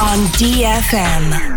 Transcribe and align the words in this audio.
on 0.00 0.18
DFM. 0.38 1.53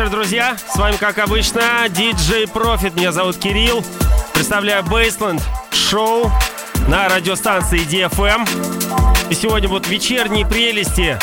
Вечер, 0.00 0.10
друзья! 0.10 0.56
С 0.72 0.78
вами, 0.78 0.96
как 0.96 1.18
обычно, 1.18 1.86
диджей 1.90 2.48
Профит. 2.48 2.94
Меня 2.94 3.12
зовут 3.12 3.36
Кирилл. 3.36 3.84
Представляю 4.32 4.82
Бейсленд 4.84 5.42
шоу 5.72 6.32
на 6.88 7.06
радиостанции 7.10 7.80
DFM. 7.80 8.48
И 9.28 9.34
сегодня 9.34 9.68
будут 9.68 9.88
вечерние 9.88 10.46
прелести 10.46 11.18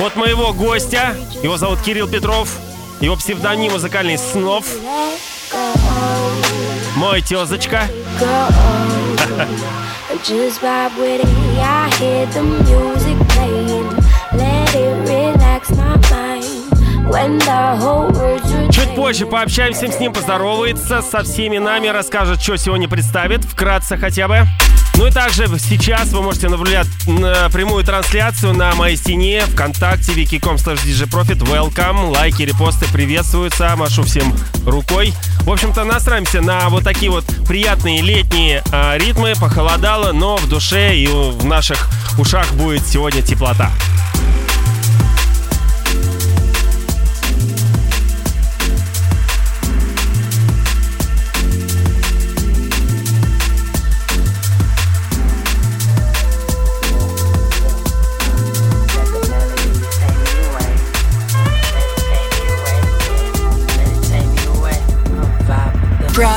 от 0.00 0.16
моего 0.16 0.52
гостя. 0.52 1.14
Его 1.44 1.56
зовут 1.56 1.80
Кирилл 1.82 2.08
Петров. 2.08 2.48
Его 3.00 3.14
псевдоним 3.14 3.72
музыкальный 3.72 4.18
Снов. 4.18 4.66
Мой 6.96 7.22
тезочка. 7.22 7.82
Just 10.24 10.60
vibe 10.60 10.96
with 10.98 11.20
it. 11.20 11.26
I 11.58 11.90
hear 11.98 12.26
the 12.26 12.42
music 12.42 13.18
playing. 13.28 13.88
Let 14.32 14.74
it 14.74 15.08
relax 15.08 15.70
my 15.70 15.96
mind. 16.10 16.31
Чуть 18.70 18.94
позже 18.94 19.26
пообщаемся 19.26 19.90
с 19.90 19.98
ним, 19.98 20.12
поздоровается 20.12 21.02
со 21.02 21.22
всеми 21.22 21.58
нами, 21.58 21.88
расскажет, 21.88 22.40
что 22.40 22.56
сегодня 22.56 22.88
представит, 22.88 23.44
вкратце 23.44 23.96
хотя 23.96 24.28
бы. 24.28 24.46
Ну 24.96 25.06
и 25.06 25.10
также 25.10 25.46
сейчас 25.58 26.08
вы 26.12 26.22
можете 26.22 26.48
наблюдать 26.48 26.86
на 27.06 27.48
прямую 27.48 27.82
трансляцию 27.82 28.52
на 28.52 28.74
моей 28.74 28.96
стене 28.96 29.42
ВКонтакте, 29.46 30.12
wiki.com 30.12 30.56
slash 30.56 30.84
Profit. 31.08 31.38
Welcome, 31.38 32.10
лайки, 32.10 32.42
репосты 32.42 32.86
приветствуются, 32.92 33.74
машу 33.76 34.02
всем 34.02 34.34
рукой. 34.66 35.12
В 35.40 35.50
общем-то, 35.50 35.84
настраиваемся 35.84 36.40
на 36.40 36.68
вот 36.68 36.84
такие 36.84 37.10
вот 37.10 37.24
приятные 37.48 38.02
летние 38.02 38.62
а, 38.70 38.96
ритмы. 38.96 39.32
Похолодало, 39.40 40.12
но 40.12 40.36
в 40.36 40.48
душе 40.48 40.96
и 40.96 41.06
в 41.06 41.44
наших 41.44 41.88
ушах 42.18 42.52
будет 42.52 42.86
сегодня 42.86 43.22
теплота. 43.22 43.70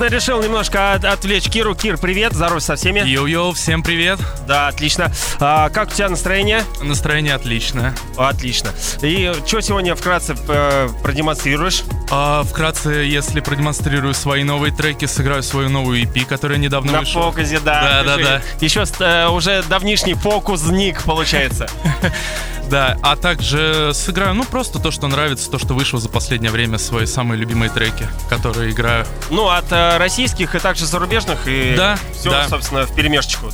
Собственно, 0.00 0.18
решил 0.18 0.42
немножко 0.42 0.94
от- 0.94 1.04
отвлечь 1.04 1.50
Киру. 1.50 1.74
Кир, 1.74 1.98
привет, 1.98 2.32
здоров 2.32 2.62
со 2.62 2.74
всеми. 2.74 3.00
Йоу-йоу, 3.00 3.52
всем 3.52 3.82
привет. 3.82 4.18
Да, 4.48 4.68
отлично. 4.68 5.12
А, 5.40 5.68
как 5.68 5.88
у 5.88 5.90
тебя 5.92 6.08
настроение? 6.08 6.64
Настроение 6.82 7.34
отличное. 7.34 7.94
Отлично. 8.16 8.70
И 9.02 9.30
что 9.46 9.60
сегодня 9.60 9.94
вкратце 9.94 10.34
э, 10.48 10.88
продемонстрируешь? 11.02 11.82
А, 12.10 12.44
вкратце, 12.44 12.88
если 12.88 13.40
продемонстрирую 13.40 14.14
свои 14.14 14.42
новые 14.42 14.72
треки, 14.74 15.04
сыграю 15.04 15.42
свою 15.42 15.68
новую 15.68 16.00
EP, 16.04 16.24
которая 16.24 16.56
недавно 16.56 16.92
На 16.92 17.00
вышла. 17.00 17.24
фокусе, 17.24 17.60
да. 17.60 18.02
Да, 18.02 18.16
да, 18.16 18.22
да. 18.24 18.42
Еще 18.62 18.84
э, 19.00 19.28
уже 19.28 19.62
давнишний 19.64 20.14
фокусник 20.14 21.02
получается. 21.02 21.68
Да, 22.70 22.96
а 23.02 23.16
также 23.16 23.90
сыграю, 23.94 24.34
ну, 24.34 24.44
просто 24.44 24.78
то, 24.78 24.92
что 24.92 25.08
нравится, 25.08 25.50
то, 25.50 25.58
что 25.58 25.74
вышло 25.74 25.98
за 25.98 26.08
последнее 26.08 26.52
время, 26.52 26.78
свои 26.78 27.04
самые 27.04 27.36
любимые 27.36 27.68
треки, 27.68 28.06
которые 28.28 28.70
играю. 28.70 29.06
Ну, 29.28 29.48
от 29.48 29.72
э, 29.72 29.96
российских 29.98 30.54
и 30.54 30.58
также 30.60 30.86
зарубежных, 30.86 31.48
и 31.48 31.74
Да, 31.76 31.98
все, 32.14 32.30
да. 32.30 32.48
собственно, 32.48 32.86
в 32.86 32.94
перемешечку. 32.94 33.50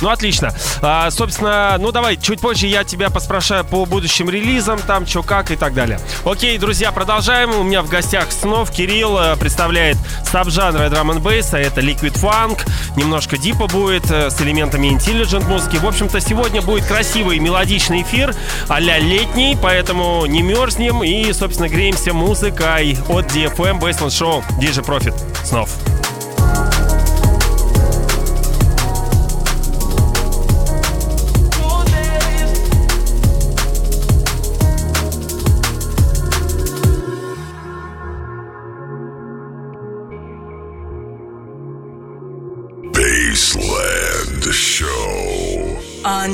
Ну, 0.00 0.10
отлично. 0.10 0.52
А, 0.82 1.10
собственно, 1.10 1.76
ну 1.78 1.92
давай, 1.92 2.16
чуть 2.16 2.40
позже 2.40 2.66
я 2.66 2.84
тебя 2.84 3.10
поспрашаю 3.10 3.64
по 3.64 3.86
будущим 3.86 4.28
релизам, 4.28 4.78
там, 4.78 5.06
что, 5.06 5.22
как 5.22 5.50
и 5.50 5.56
так 5.56 5.74
далее. 5.74 5.98
Окей, 6.24 6.58
друзья, 6.58 6.92
продолжаем. 6.92 7.50
У 7.54 7.62
меня 7.62 7.82
в 7.82 7.88
гостях 7.88 8.30
снов 8.30 8.70
Кирилл 8.70 9.18
э, 9.18 9.36
представляет 9.36 9.96
саб-жанры 10.24 10.90
драм 10.90 11.10
н 11.10 11.20
бейса 11.20 11.56
это 11.56 11.80
Liquid 11.80 12.14
Funk, 12.14 12.60
немножко 12.96 13.38
дипа 13.38 13.66
будет, 13.66 14.10
э, 14.10 14.30
с 14.30 14.40
элементами 14.40 14.88
intelligent 14.88 15.46
музыки. 15.48 15.76
В 15.76 15.86
общем-то, 15.86 16.20
сегодня 16.20 16.62
будет 16.62 16.84
красивый 16.86 17.38
мелодичный 17.38 18.02
эфир, 18.02 18.34
а-ля 18.68 18.98
летний, 18.98 19.56
поэтому 19.60 20.26
не 20.26 20.42
мерзнем 20.42 21.02
и, 21.02 21.32
собственно, 21.32 21.68
греемся 21.68 22.12
музыкой 22.12 22.98
от 23.08 23.26
DFM 23.26 23.80
Baseline 23.80 24.08
Show 24.08 24.44
DJ 24.58 24.84
Profit. 24.84 25.14
Снов. 25.44 25.70
Baseland 25.76 26.75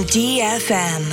DFM. 0.02 1.10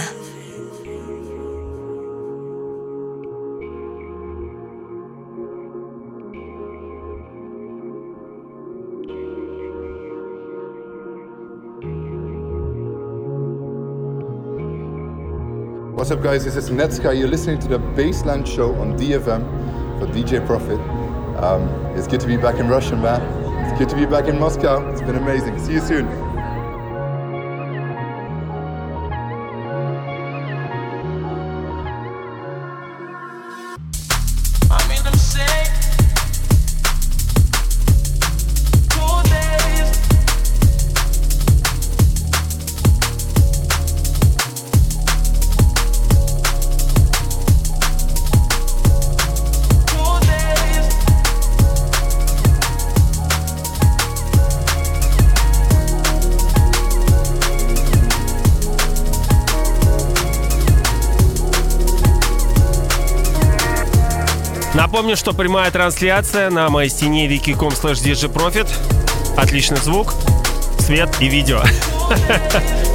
What's 15.96 16.12
up, 16.12 16.24
guys? 16.24 16.46
This 16.46 16.56
is 16.56 16.70
Netska. 16.70 17.18
You're 17.18 17.28
listening 17.28 17.60
to 17.60 17.68
the 17.68 17.78
Baseline 17.78 18.46
Show 18.48 18.74
on 18.76 18.98
DFM 18.98 20.00
for 20.00 20.08
DJ 20.08 20.44
Profit. 20.46 20.80
Um, 21.44 21.68
it's 21.96 22.08
good 22.08 22.22
to 22.22 22.28
be 22.28 22.38
back 22.38 22.56
in 22.56 22.68
Russia, 22.68 22.96
man. 22.96 23.22
It's 23.66 23.78
good 23.78 23.90
to 23.90 23.96
be 23.96 24.06
back 24.06 24.26
in 24.26 24.40
Moscow. 24.40 24.90
It's 24.90 25.02
been 25.02 25.16
amazing. 25.16 25.60
See 25.60 25.74
you 25.74 25.82
soon. 25.82 26.29
Напомню, 65.00 65.16
что 65.16 65.32
прямая 65.32 65.72
трансляция 65.72 66.50
на 66.50 66.70
моей 66.70 66.90
стене 66.90 67.26
wiki.com 67.26 67.70
slash. 67.70 68.70
Отличный 69.38 69.78
звук, 69.78 70.14
свет 70.78 71.10
и 71.22 71.30
видео. 71.30 71.62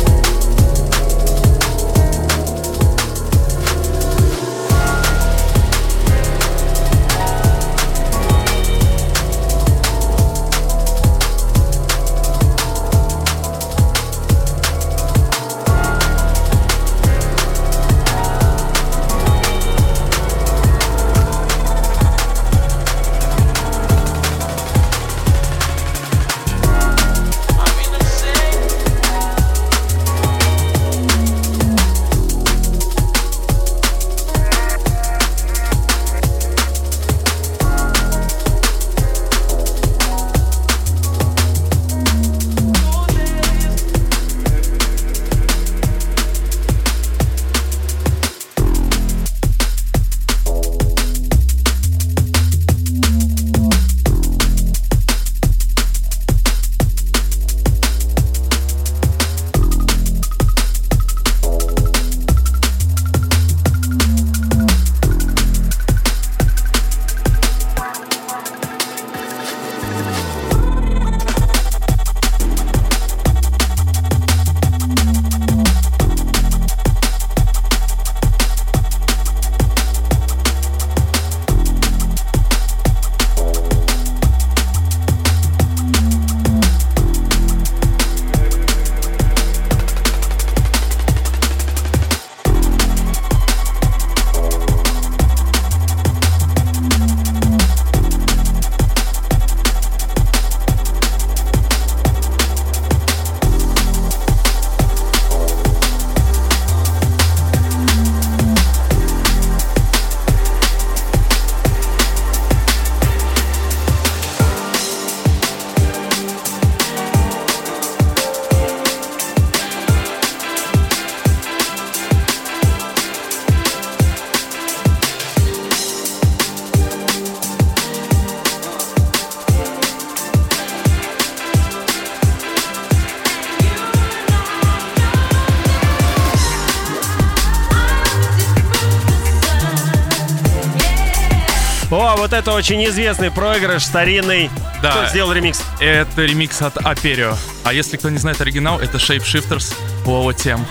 это 142.45 142.53
очень 142.53 142.85
известный 142.85 143.31
проигрыш, 143.31 143.87
старинный. 143.87 144.51
Да. 144.83 144.91
Кто 144.91 145.07
сделал 145.07 145.33
ремикс? 145.33 145.63
Это 145.81 146.25
ремикс 146.25 146.61
от 146.61 146.77
Аперио. 146.77 147.37
А 147.65 147.73
если 147.73 147.97
кто 147.97 148.11
не 148.11 148.19
знает 148.19 148.39
оригинал, 148.39 148.81
это 148.81 148.99
Shapeshifters 148.99 149.75
Лоу 150.05 150.31
Тем. 150.35 150.67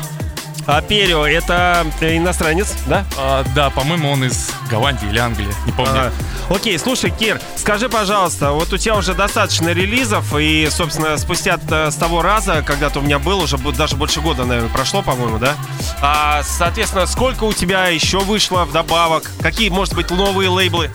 Аперио, 0.68 1.26
это 1.26 1.84
иностранец, 2.00 2.74
да? 2.86 3.06
А, 3.18 3.44
да, 3.56 3.72
по-моему, 3.72 4.12
он 4.12 4.24
из 4.24 4.52
Голландии 4.70 5.10
или 5.10 5.18
Англии, 5.18 5.52
не 5.66 5.72
помню. 5.72 5.92
Ага. 5.94 6.12
Окей, 6.50 6.78
слушай, 6.78 7.10
Кир, 7.10 7.42
скажи, 7.58 7.90
пожалуйста, 7.90 8.52
вот 8.52 8.72
у 8.72 8.78
тебя 8.78 8.96
уже 8.96 9.16
достаточно 9.16 9.70
релизов, 9.70 10.34
и, 10.38 10.70
собственно, 10.70 11.18
спустя 11.18 11.58
с 11.58 11.96
того 11.96 12.22
раза, 12.22 12.64
когда 12.66 12.90
ты 12.90 13.00
у 13.00 13.02
меня 13.02 13.18
был, 13.18 13.40
уже 13.40 13.58
даже 13.58 13.96
больше 13.96 14.22
года, 14.22 14.46
наверное, 14.46 14.70
прошло, 14.70 15.02
по-моему, 15.02 15.40
да? 15.40 15.56
А, 16.02 16.44
соответственно, 16.44 17.08
сколько 17.08 17.46
у 17.46 17.52
тебя 17.52 17.88
еще 17.88 18.20
вышло 18.20 18.64
вдобавок? 18.64 19.32
Какие, 19.42 19.70
может 19.70 19.96
быть, 19.96 20.12
новые 20.12 20.50
лейблы? 20.50 20.92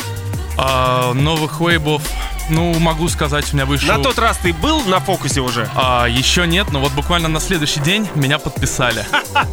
А, 0.61 1.13
новых 1.15 1.61
лейблов, 1.61 2.03
ну, 2.51 2.77
могу 2.81 3.09
сказать, 3.09 3.53
у 3.53 3.57
меня 3.57 3.65
вышел... 3.65 3.89
На 3.89 4.03
тот 4.03 4.19
раз 4.19 4.39
ты 4.39 4.53
был 4.53 4.83
на 4.83 4.99
фокусе 4.99 5.41
уже? 5.41 5.71
А, 5.77 6.07
еще 6.07 6.49
нет, 6.49 6.73
но 6.73 6.81
вот 6.81 6.93
буквально 6.93 7.29
на 7.29 7.39
следующий 7.39 7.79
день 7.79 8.09
меня 8.17 8.41
подписали. 8.41 9.05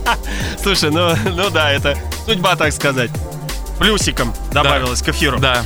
Слушай, 0.63 0.89
ну, 0.89 1.15
ну 1.25 1.51
да, 1.51 1.71
это 1.71 1.95
судьба, 2.25 2.55
так 2.55 2.73
сказать. 2.73 3.11
Плюсиком 3.77 4.33
добавилось 4.51 5.03
к 5.03 5.09
эфиру. 5.09 5.37
Да. 5.37 5.61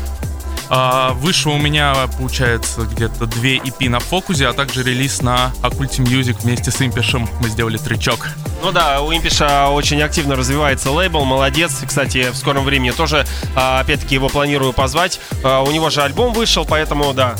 А, 0.71 1.13
вышло 1.13 1.51
у 1.51 1.57
меня, 1.57 1.95
получается, 2.17 2.81
где-то 2.81 3.25
две 3.25 3.57
EP 3.57 3.89
на 3.89 3.99
фокусе, 3.99 4.47
а 4.47 4.53
также 4.53 4.83
релиз 4.83 5.21
на 5.21 5.51
Occulti 5.63 5.99
Music 6.03 6.38
вместе 6.43 6.69
с 6.71 6.79
Импишем. 6.81 7.27
Мы 7.41 7.49
сделали 7.49 7.77
трючок. 7.77 8.27
Ну 8.63 8.71
да, 8.71 9.01
у 9.01 9.11
Импиша 9.11 9.69
очень 9.69 10.01
активно 10.01 10.35
развивается 10.35 10.91
лейбл, 10.91 11.25
молодец. 11.25 11.73
Кстати, 11.88 12.29
в 12.31 12.35
скором 12.35 12.65
времени 12.65 12.91
тоже, 12.91 13.25
а, 13.55 13.79
опять-таки, 13.79 14.15
его 14.15 14.29
планирую 14.29 14.73
позвать. 14.73 15.19
А, 15.43 15.61
У 15.63 15.71
него 15.71 15.89
же 15.89 16.01
альбом 16.03 16.33
вышел, 16.33 16.65
поэтому, 16.65 17.13
да, 17.13 17.35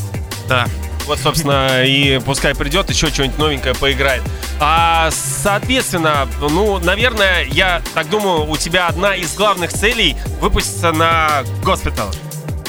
Да. 0.48 0.66
вот, 1.06 1.20
собственно, 1.20 1.84
и 1.86 2.20
пускай 2.20 2.56
придет, 2.56 2.90
еще 2.90 3.08
что-нибудь 3.10 3.38
новенькое 3.38 3.76
поиграет. 3.76 4.24
А, 4.60 5.10
соответственно, 5.12 6.28
ну, 6.40 6.80
наверное, 6.80 7.44
я 7.46 7.82
так 7.94 8.10
думаю, 8.10 8.50
у 8.50 8.58
тебя 8.58 8.88
одна 8.88 9.16
из 9.16 9.34
главных 9.36 9.72
целей 9.72 10.18
выпуститься 10.42 10.92
на 10.92 11.44
Госпитал. 11.64 12.10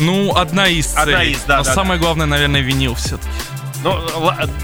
Ну, 0.00 0.34
одна 0.36 0.66
из 0.68 0.96
Одна 0.96 1.18
целей. 1.18 1.32
из, 1.32 1.42
да, 1.44 1.58
Но 1.58 1.64
да, 1.64 1.74
самое 1.74 2.00
главное, 2.00 2.26
наверное, 2.26 2.60
винил 2.60 2.94
все-таки. 2.94 3.28
Ну, 3.82 3.98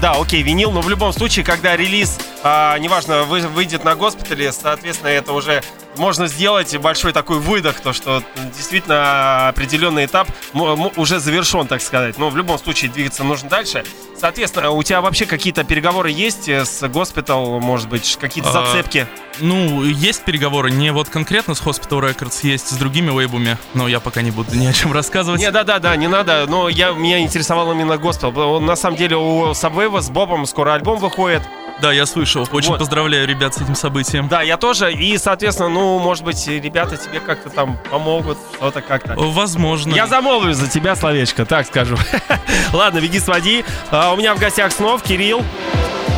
да, 0.01 0.11
окей, 0.11 0.43
винил, 0.43 0.71
но 0.71 0.81
в 0.81 0.89
любом 0.89 1.11
случае, 1.13 1.43
когда 1.43 1.75
релиз, 1.75 2.17
а, 2.43 2.77
неважно, 2.77 3.23
вы- 3.23 3.47
выйдет 3.47 3.83
на 3.83 3.95
госпитале, 3.95 4.51
соответственно, 4.51 5.09
это 5.09 5.33
уже 5.33 5.63
можно 5.97 6.27
сделать 6.27 6.75
большой 6.77 7.13
такой 7.13 7.39
выдох, 7.39 7.79
то 7.79 7.93
что 7.93 8.23
действительно 8.55 9.49
определенный 9.49 10.05
этап 10.05 10.29
уже 10.53 11.19
завершен, 11.19 11.67
так 11.67 11.81
сказать. 11.81 12.17
Но 12.17 12.29
в 12.29 12.37
любом 12.37 12.57
случае 12.59 12.91
двигаться 12.91 13.23
нужно 13.23 13.49
дальше. 13.49 13.83
Соответственно, 14.19 14.71
у 14.71 14.81
тебя 14.81 15.01
вообще 15.01 15.25
какие-то 15.25 15.63
переговоры 15.63 16.09
есть 16.09 16.49
э, 16.49 16.65
с 16.65 16.87
госпитал, 16.87 17.59
может 17.59 17.87
быть, 17.87 18.17
какие-то 18.19 18.49
А, 18.49 18.65
зацепки? 18.65 19.05
Ну, 19.39 19.83
есть 19.83 20.23
переговоры, 20.23 20.71
не 20.71 20.91
вот 20.91 21.09
конкретно 21.09 21.53
с 21.53 21.61
Hospital 21.61 22.01
Records, 22.01 22.39
есть 22.41 22.69
с 22.69 22.73
другими 22.77 23.11
лейбами, 23.11 23.59
но 23.75 23.87
я 23.87 23.99
пока 23.99 24.23
не 24.23 24.31
буду 24.31 24.55
ни 24.55 24.65
о 24.65 24.73
чем 24.73 24.91
рассказывать. 24.91 25.39
Не, 25.39 25.51
да-да-да, 25.51 25.95
не 25.95 26.07
надо, 26.07 26.47
но 26.47 26.67
я, 26.67 26.93
меня 26.93 27.19
интересовал 27.19 27.71
именно 27.73 27.97
госпитал. 27.97 28.59
На 28.59 28.75
самом 28.75 28.97
деле 28.97 29.17
у 29.17 29.51
Subway 29.51 30.01
с 30.01 30.09
Бобом 30.09 30.47
скоро 30.47 30.73
альбом 30.73 30.97
выходит. 30.97 31.43
Да, 31.81 31.91
я 31.91 32.05
слышал. 32.05 32.47
Очень 32.51 32.69
Вот. 32.69 32.79
поздравляю 32.79 33.27
ребят 33.27 33.53
с 33.53 33.61
этим 33.61 33.75
событием. 33.75 34.27
Да, 34.27 34.41
я 34.41 34.57
тоже. 34.57 34.91
И, 34.91 35.17
соответственно, 35.17 35.69
ну, 35.69 35.99
может 35.99 36.23
быть, 36.23 36.47
ребята 36.47 36.97
тебе 36.97 37.19
как-то 37.19 37.49
там 37.49 37.77
помогут, 37.91 38.37
что-то 38.55 38.81
как-то. 38.81 39.13
Возможно. 39.15 39.93
Я 39.93 40.07
замолвлю 40.07 40.53
за 40.53 40.67
тебя 40.67 40.95
словечко, 40.95 41.45
так 41.45 41.67
скажу. 41.67 41.95
Ладно, 42.73 42.99
беги 42.99 43.19
своди. 43.19 43.63
А, 43.91 44.11
у 44.13 44.17
меня 44.17 44.33
в 44.35 44.39
гостях 44.39 44.71
снов 44.71 45.03
Кирилл, 45.03 45.43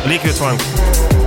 Liquid 0.06 0.38
Funk. 0.40 1.19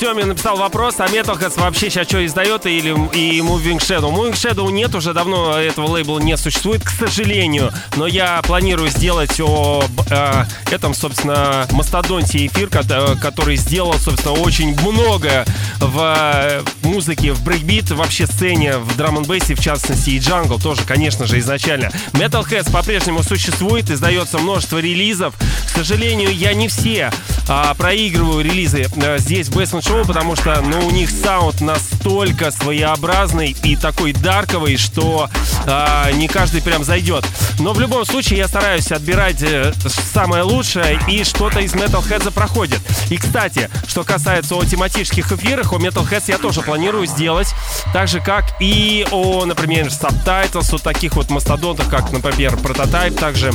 Семин 0.00 0.28
написал 0.28 0.56
вопрос, 0.56 0.94
а 0.96 1.04
Metalheadz 1.08 1.60
вообще 1.60 1.90
сейчас 1.90 2.08
что 2.08 2.24
издает 2.24 2.64
или 2.64 2.88
и 3.14 3.40
Moving 3.40 3.76
Shadow? 3.76 4.10
Moving 4.10 4.32
Shadow 4.32 4.72
нет, 4.72 4.94
уже 4.94 5.12
давно 5.12 5.58
этого 5.58 5.88
лейбла 5.88 6.18
не 6.20 6.38
существует, 6.38 6.82
к 6.82 6.88
сожалению. 6.88 7.70
Но 7.96 8.06
я 8.06 8.40
планирую 8.40 8.88
сделать 8.88 9.38
о 9.40 9.84
э, 10.08 10.44
этом, 10.70 10.94
собственно, 10.94 11.66
мастодонте 11.72 12.46
эфир, 12.46 12.70
э, 12.72 13.16
который 13.20 13.56
сделал, 13.56 13.92
собственно, 13.98 14.32
очень 14.32 14.74
много 14.80 15.44
в 15.80 16.00
э, 16.00 16.62
музыке, 16.82 17.32
в 17.32 17.44
брейкбит, 17.44 17.90
вообще 17.90 18.26
сцене, 18.26 18.78
в 18.78 18.96
драм 18.96 19.18
н 19.18 19.24
бейсе 19.24 19.54
в 19.54 19.60
частности, 19.60 20.10
и 20.10 20.18
джангл 20.18 20.58
тоже, 20.58 20.80
конечно 20.86 21.26
же, 21.26 21.38
изначально. 21.40 21.90
Metalheadz 22.12 22.72
по-прежнему 22.72 23.22
существует, 23.22 23.90
издается 23.90 24.38
множество 24.38 24.78
релизов. 24.78 25.34
К 25.66 25.68
сожалению, 25.68 26.34
я 26.34 26.54
не 26.54 26.68
все 26.68 27.12
а, 27.52 27.74
проигрываю 27.74 28.44
релизы 28.44 28.86
э, 28.94 29.18
здесь 29.18 29.48
в 29.48 29.58
Basement 29.58 29.80
Show, 29.80 30.06
потому 30.06 30.36
что 30.36 30.62
ну, 30.62 30.86
у 30.86 30.90
них 30.92 31.10
саунд 31.10 31.60
настолько 31.60 32.52
своеобразный 32.52 33.56
и 33.64 33.74
такой 33.74 34.12
дарковый, 34.12 34.76
что 34.76 35.28
а, 35.66 36.12
не 36.12 36.28
каждый 36.28 36.62
прям 36.62 36.84
зайдет. 36.84 37.26
Но 37.58 37.72
в 37.72 37.80
любом 37.80 38.04
случае 38.04 38.38
я 38.38 38.46
стараюсь 38.46 38.92
отбирать 38.92 39.42
э, 39.42 39.72
самое 40.12 40.44
лучшее, 40.44 41.00
и 41.08 41.24
что-то 41.24 41.58
из 41.58 41.74
Metalheads 41.74 42.30
проходит. 42.30 42.78
И, 43.10 43.16
кстати, 43.16 43.68
что 43.88 44.04
касается 44.04 44.54
о 44.54 44.64
тематических 44.64 45.32
эфирах, 45.32 45.72
о 45.72 45.78
Metalheads 45.78 46.24
я 46.28 46.38
тоже 46.38 46.62
планирую 46.62 47.06
сделать, 47.06 47.48
так 47.92 48.06
же, 48.06 48.20
как 48.20 48.54
и 48.60 49.04
о, 49.10 49.44
например, 49.44 49.86
Subtitles, 49.86 50.76
о 50.76 50.78
таких 50.78 51.16
вот 51.16 51.30
мастодонтах, 51.30 51.88
как, 51.88 52.12
например, 52.12 52.54
Prototype, 52.54 53.18
также 53.18 53.52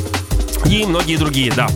и 0.65 0.85
многие 0.85 1.15
другие, 1.15 1.53
да. 1.53 1.69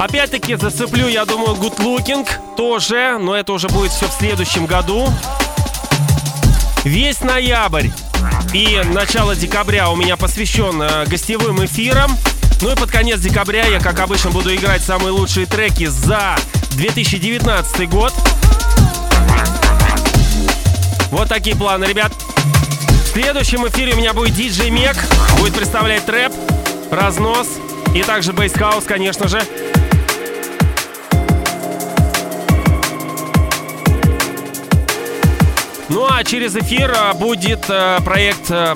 Опять-таки 0.00 0.54
зацеплю, 0.54 1.08
я 1.08 1.26
думаю, 1.26 1.56
Good 1.56 1.76
Looking 1.80 2.26
тоже, 2.56 3.18
но 3.20 3.36
это 3.36 3.52
уже 3.52 3.68
будет 3.68 3.92
все 3.92 4.08
в 4.08 4.12
следующем 4.12 4.64
году. 4.64 5.06
Весь 6.84 7.20
ноябрь 7.20 7.88
и 8.54 8.80
начало 8.94 9.36
декабря 9.36 9.90
у 9.90 9.96
меня 9.96 10.16
посвящен 10.16 10.80
э, 10.80 11.04
гостевым 11.04 11.62
эфирам. 11.66 12.16
Ну 12.62 12.72
и 12.72 12.76
под 12.76 12.90
конец 12.90 13.20
декабря 13.20 13.66
я, 13.66 13.78
как 13.78 14.00
обычно, 14.00 14.30
буду 14.30 14.54
играть 14.54 14.80
самые 14.80 15.10
лучшие 15.10 15.44
треки 15.44 15.84
за 15.84 16.34
2019 16.76 17.86
год. 17.90 18.14
Вот 21.10 21.28
такие 21.28 21.54
планы, 21.54 21.84
ребят. 21.84 22.10
В 23.04 23.08
следующем 23.08 23.68
эфире 23.68 23.92
у 23.92 23.96
меня 23.98 24.14
будет 24.14 24.34
диджей 24.34 24.70
Мек. 24.70 24.96
Будет 25.38 25.54
представлять 25.54 26.06
трэп, 26.06 26.32
разнос 26.90 27.48
и 27.94 28.02
также 28.02 28.32
бейсхаус, 28.32 28.84
конечно 28.84 29.28
же. 29.28 29.42
Ну 35.90 36.06
а 36.08 36.22
через 36.22 36.54
эфир 36.54 36.94
а, 36.96 37.14
будет 37.14 37.64
э, 37.68 37.98
проект 38.04 38.48
э, 38.50 38.74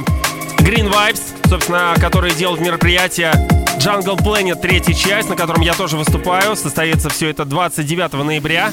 Green 0.59 0.93
Vibes, 0.93 1.21
собственно, 1.49 1.95
который 2.01 2.33
делает 2.33 2.61
мероприятие 2.61 3.33
Jungle 3.79 4.19
Planet 4.19 4.61
третья 4.61 4.93
часть, 4.93 5.29
на 5.29 5.37
котором 5.37 5.63
я 5.63 5.75
тоже 5.75 5.97
выступаю. 5.97 6.57
Состоится 6.57 7.09
все 7.09 7.31
это 7.31 7.45
29 7.45 8.13
ноября. 8.15 8.71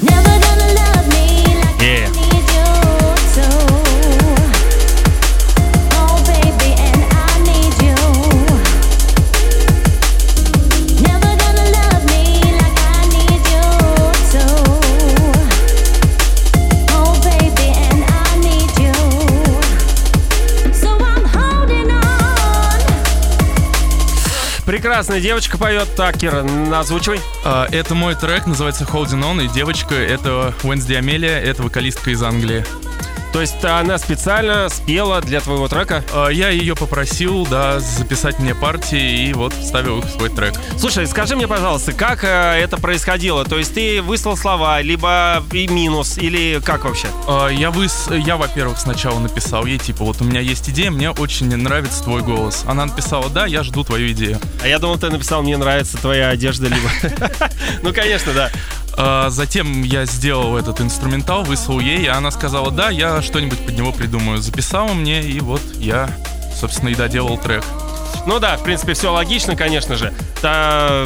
Yeah. 1.80 3.81
Прекрасная 24.82 25.22
девочка 25.22 25.60
поет. 25.60 25.88
Так, 25.96 26.18
Кира, 26.18 26.44
озвучивай. 26.74 27.20
А, 27.46 27.68
Это 27.72 27.94
мой 27.94 28.16
трек, 28.16 28.48
называется 28.48 28.84
Holding 28.86 29.22
On, 29.22 29.46
и 29.46 29.48
девочка— 29.48 29.94
это 29.96 30.56
Wednesday 30.64 30.96
Амелия, 30.96 31.40
это 31.40 31.62
вокалистка 31.62 32.10
из 32.10 32.24
Англии. 32.24 32.66
То 33.34 33.40
есть 33.42 33.64
она 33.64 33.98
специально 33.98 34.68
спела 34.70 35.22
для 35.22 35.40
твоего 35.40 35.68
трека. 35.68 36.04
А, 36.14 36.30
Я 36.30 36.50
ее 36.50 36.76
попросил, 36.76 37.46
да, 37.48 37.80
записать 37.80 38.40
мне 38.40 38.54
партии, 38.54 39.30
и 39.30 39.34
вот 39.34 39.54
вставил 39.54 40.00
их 40.00 40.06
в 40.06 40.12
свой 40.12 40.30
трек. 40.30 40.54
Слушай, 40.78 41.08
скажи 41.08 41.36
мне, 41.36 41.48
пожалуйста, 41.48 41.94
как 41.94 42.24
э, 42.24 42.28
это 42.62 42.78
происходило? 42.78 43.46
То 43.46 43.58
есть 43.58 43.74
ты 43.74 44.02
выслал 44.02 44.36
слова, 44.36 44.82
либо 44.82 45.44
и 45.54 45.68
минус, 45.68 46.18
или 46.18 46.62
как 46.64 46.84
вообще? 46.86 47.08
А, 47.28 47.48
Я, 47.48 47.72
выс... 47.72 48.10
я, 48.12 48.36
во-первых, 48.38 48.78
сначала 48.80 49.20
написал 49.20 49.66
ей, 49.66 49.78
типа, 49.78 50.04
вот 50.04 50.22
у 50.22 50.26
меня 50.26 50.42
есть 50.42 50.70
идея, 50.70 50.92
мне 50.92 51.12
очень 51.12 51.56
нравится 51.56 52.04
твой 52.04 52.22
голос. 52.22 52.64
Она 52.68 52.86
написала, 52.86 53.30
да, 53.30 53.46
я 53.46 53.64
жду 53.64 53.84
твою 53.84 54.12
идею. 54.12 54.40
А 54.64 54.68
я 54.68 54.78
думал, 54.80 54.98
ты 54.98 55.10
написал, 55.10 55.42
мне 55.42 55.58
нравится 55.58 55.98
твоя 55.98 56.30
одежда, 56.30 56.68
либо... 56.68 56.90
Ну, 57.82 57.94
конечно, 57.94 58.34
да. 58.34 58.52
А, 58.98 59.30
Затем 59.30 59.84
я 59.84 60.06
сделал 60.06 60.58
этот 60.58 60.82
инструментал, 60.82 61.44
выслал 61.44 61.80
ей, 61.80 62.04
и 62.04 62.08
она 62.08 62.32
сказала, 62.32 62.72
да, 62.72 62.90
я 62.90 63.22
что-нибудь 63.22 63.60
под 63.66 63.78
него 63.78 63.92
придумаю. 63.92 64.40
Записала 64.40 64.94
мне, 64.94 65.22
и 65.22 65.40
вот 65.40 65.62
я, 65.76 66.10
собственно, 66.60 66.90
и 66.90 66.96
доделал 66.96 67.38
трек. 67.38 67.64
Ну 68.26 68.40
да, 68.40 68.58
в 68.58 68.64
принципе, 68.64 68.94
все 68.94 69.12
логично, 69.12 69.56
конечно 69.56 69.96
же. 69.96 70.14
Та- 70.42 71.06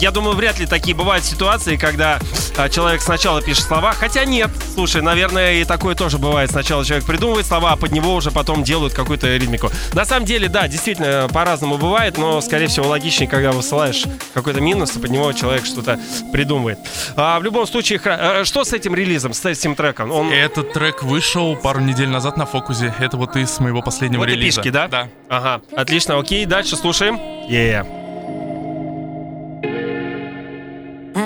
Я 0.00 0.10
думаю, 0.10 0.36
вряд 0.36 0.58
ли 0.58 0.66
такие 0.66 0.94
бывают 0.96 1.24
ситуации, 1.24 1.76
когда 1.76 2.18
человек 2.68 3.00
сначала 3.02 3.40
пишет 3.42 3.64
слова, 3.64 3.92
хотя 3.92 4.24
нет, 4.24 4.50
слушай, 4.74 5.00
наверное, 5.02 5.54
и 5.60 5.64
такое 5.64 5.94
тоже 5.94 6.18
бывает. 6.18 6.50
Сначала 6.50 6.84
человек 6.84 7.06
придумывает 7.06 7.46
слова, 7.46 7.72
а 7.72 7.76
под 7.76 7.92
него 7.92 8.14
уже 8.14 8.30
потом 8.30 8.64
делают 8.64 8.94
какую-то 8.94 9.36
ритмику. 9.36 9.70
На 9.92 10.04
самом 10.04 10.26
деле, 10.26 10.48
да, 10.48 10.66
действительно, 10.66 11.28
по-разному 11.32 11.78
бывает, 11.78 12.18
но, 12.18 12.40
скорее 12.40 12.66
всего, 12.66 12.88
логичнее, 12.88 13.28
когда 13.28 13.52
высылаешь 13.52 14.04
какой-то 14.34 14.60
минус, 14.60 14.96
и 14.96 14.98
под 14.98 15.10
него 15.10 15.32
человек 15.32 15.66
что-то 15.66 16.00
придумывает. 16.32 16.78
А, 17.16 17.38
в 17.38 17.44
любом 17.44 17.66
случае, 17.66 17.98
хра- 17.98 18.40
а, 18.40 18.44
что 18.44 18.64
с 18.64 18.72
этим 18.72 18.94
релизом, 18.94 19.32
с 19.34 19.44
этим 19.44 19.74
треком? 19.74 20.10
Он... 20.10 20.32
Этот 20.32 20.72
трек 20.72 21.02
вышел 21.02 21.54
пару 21.56 21.80
недель 21.80 22.08
назад 22.08 22.36
на 22.36 22.46
фокусе. 22.46 22.94
Это 22.98 23.16
вот 23.16 23.36
из 23.36 23.60
моего 23.60 23.82
последнего 23.82 24.20
Вот 24.20 24.28
релиза. 24.28 24.60
эпишки, 24.60 24.70
да? 24.70 24.88
Да. 24.88 25.08
Ага, 25.28 25.60
отлично, 25.76 26.18
окей, 26.18 26.44
дальше 26.46 26.76
слушаем. 26.76 27.16
Yeah. 27.48 27.97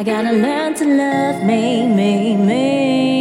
I 0.03 0.05
gotta 0.05 0.33
learn 0.33 0.75
to 0.75 0.85
love 0.85 1.45
me, 1.45 1.87
me, 1.87 2.37
me. 2.37 3.12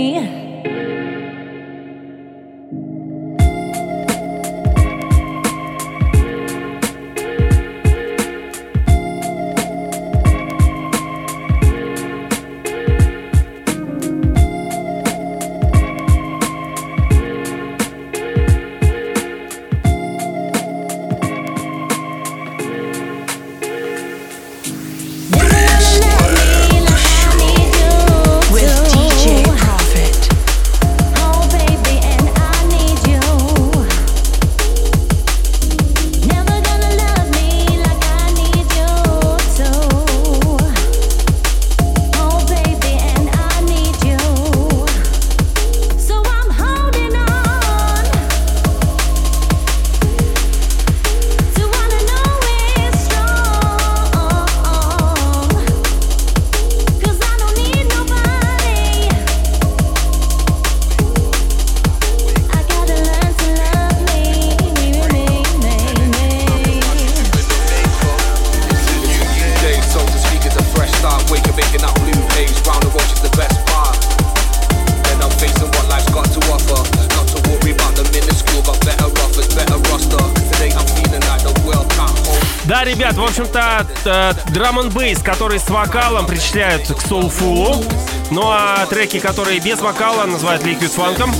Да, 82.81 82.85
ребят, 82.85 83.13
в 83.13 83.23
общем-то, 83.23 84.35
драм 84.49 84.79
н 84.79 84.89
бейс, 84.89 85.19
который 85.19 85.59
с 85.59 85.69
вокалом, 85.69 86.25
причисляют 86.25 86.87
к 86.87 86.99
соулфулу. 87.01 87.85
Ну 88.31 88.41
а 88.45 88.87
треки, 88.87 89.19
которые 89.19 89.59
без 89.59 89.79
вокала, 89.81 90.25
называют 90.25 90.63
ликвид 90.63 90.91
фанком. 90.91 91.31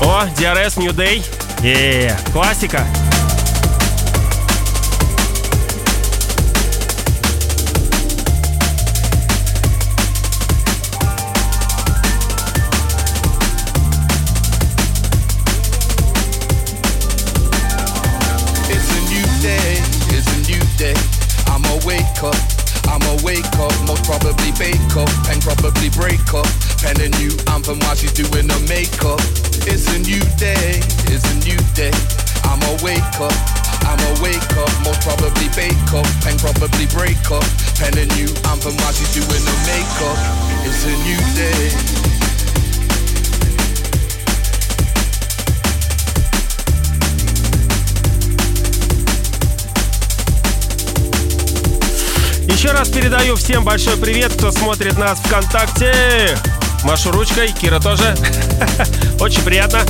О, 0.00 0.26
DRS 0.38 0.78
New 0.78 0.92
Day. 0.92 1.24
Е, 1.60 2.16
классика. 2.32 2.86
Up, 22.24 22.36
I'ma 22.88 23.20
wake 23.22 23.44
up, 23.60 23.74
most 23.84 24.04
probably 24.04 24.52
bake 24.56 24.96
up 24.96 25.12
and 25.28 25.40
probably 25.44 25.90
break 25.90 26.24
up. 26.32 26.48
Pen 26.80 26.96
a 27.00 27.08
new 27.20 27.32
anthem 27.52 27.78
while 27.84 27.94
she's 27.94 28.12
doing 28.12 28.48
her 28.48 28.62
makeup. 28.64 29.20
It's 29.68 29.86
a 29.92 29.98
new 30.00 30.24
day, 30.40 30.80
it's 31.12 31.24
a 31.28 31.36
new 31.44 31.60
day. 31.76 31.92
I'ma 32.48 32.80
wake 32.80 33.20
up, 33.20 33.36
I'ma 33.84 34.10
wake 34.24 34.56
up, 34.56 34.72
most 34.84 35.04
probably 35.04 35.48
bake 35.52 35.92
up 35.92 36.08
and 36.24 36.36
probably 36.40 36.86
break 36.96 37.20
up. 37.30 37.44
Pen 37.76 37.92
a 37.92 38.06
new 38.16 38.30
anthem 38.48 38.74
while 38.80 38.92
she's 38.96 39.12
doing 39.12 39.44
her 39.44 39.58
makeup. 39.68 40.18
It's 40.64 40.84
a 40.88 40.94
new 41.04 41.20
day. 41.36 42.23
Еще 52.64 52.72
раз 52.72 52.88
передаю 52.88 53.36
всем 53.36 53.62
большой 53.62 53.98
привет, 53.98 54.32
кто 54.32 54.50
смотрит 54.50 54.96
нас 54.96 55.18
ВКонтакте. 55.18 56.34
Машу 56.82 57.12
ручкой, 57.12 57.52
Кира 57.52 57.78
тоже. 57.78 58.16
Очень 59.20 59.42
приятно. 59.42 59.80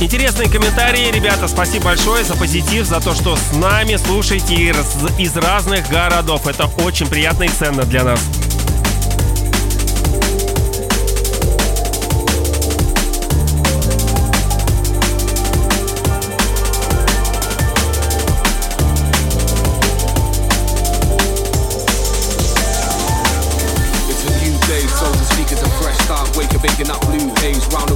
Интересные 0.00 0.48
комментарии, 0.48 1.12
ребята, 1.12 1.46
спасибо 1.46 1.84
большое 1.84 2.24
за 2.24 2.36
позитив, 2.36 2.86
за 2.86 3.02
то, 3.02 3.14
что 3.14 3.36
с 3.36 3.52
нами 3.52 3.96
слушаете 3.96 4.54
из, 5.18 5.36
разных 5.36 5.86
городов. 5.90 6.46
Это 6.46 6.70
очень 6.82 7.06
приятно 7.06 7.42
и 7.42 7.48
ценно 7.48 7.82
для 7.82 8.02
нас. 8.02 8.20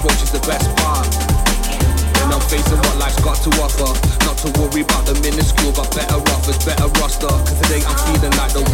Watch 0.04 0.22
is 0.22 0.30
the 0.30 0.42
best 0.46 0.68
part. 0.78 1.06
Then 2.18 2.30
I'm 2.30 2.42
facing 2.46 2.78
what 2.78 2.96
life's 2.98 3.20
got 3.20 3.38
to 3.42 3.50
offer. 3.62 3.90
Not 4.26 4.38
to 4.44 4.48
worry 4.60 4.82
about 4.82 5.06
the 5.06 5.14
minuscule, 5.22 5.72
but 5.72 5.90
better 5.94 6.20
offers, 6.34 6.58
better 6.64 6.88
roster. 7.00 7.28
Cause 7.28 7.58
today 7.62 7.82
I'm 7.82 7.98
feeling 8.06 8.34
like 8.38 8.52
the 8.52 8.64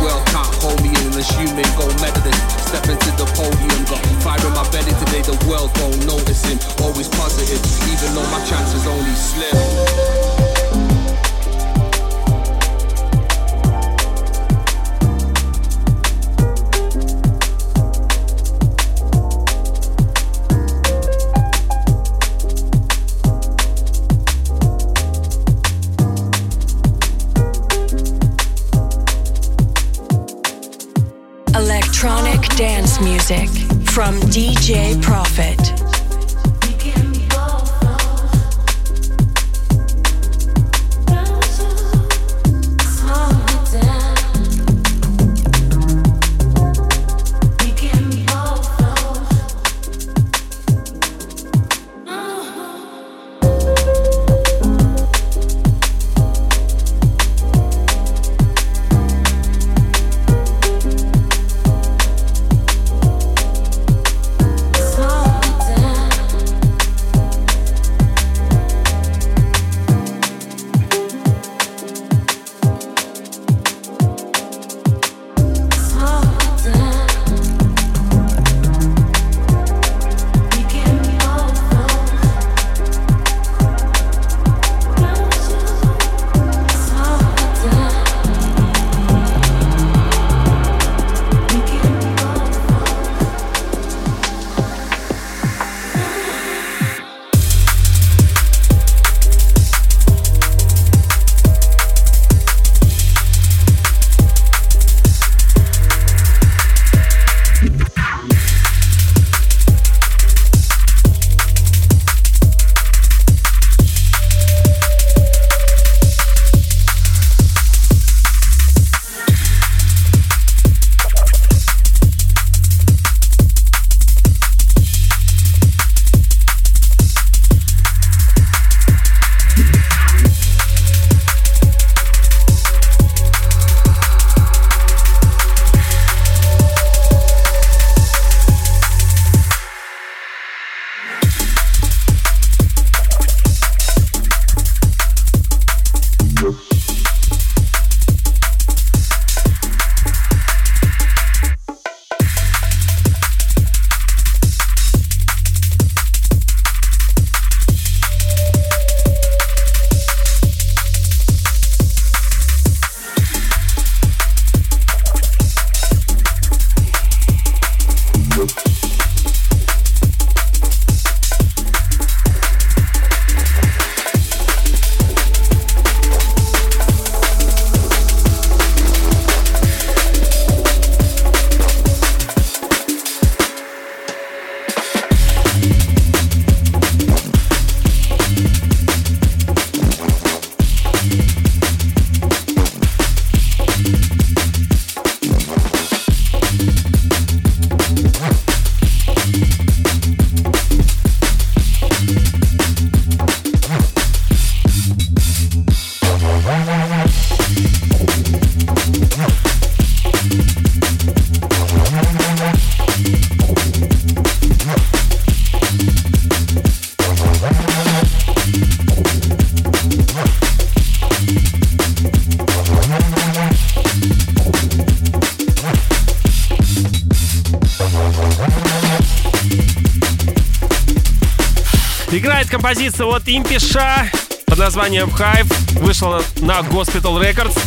Играет 232.17 232.49
композиция 232.49 233.07
от 233.07 233.25
Импиша 233.27 234.09
под 234.47 234.59
названием 234.59 235.09
Hive. 235.09 235.81
Вышла 235.81 236.23
на 236.43 236.61
Hospital 236.61 237.21
Records. 237.21 237.59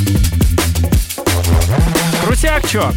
Крутяк, 2.23 2.65
чё? 2.65 2.93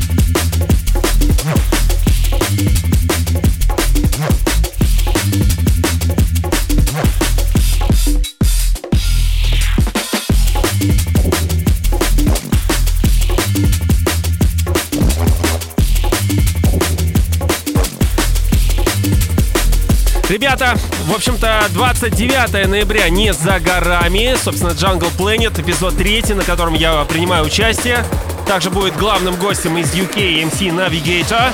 Ребята, 20.29 20.79
в 21.11 21.15
общем-то, 21.17 21.67
29 21.71 22.69
ноября 22.69 23.09
не 23.09 23.33
за 23.33 23.59
горами. 23.59 24.37
Собственно, 24.41 24.71
Jungle 24.71 25.11
Planet, 25.19 25.61
эпизод 25.61 25.97
3, 25.97 26.35
на 26.35 26.45
котором 26.45 26.75
я 26.75 27.05
принимаю 27.05 27.45
участие. 27.45 28.05
Также 28.47 28.71
будет 28.71 28.97
главным 28.97 29.35
гостем 29.35 29.77
из 29.77 29.93
UK 29.93 30.45
MC 30.45 30.71
Navigator. 30.71 31.53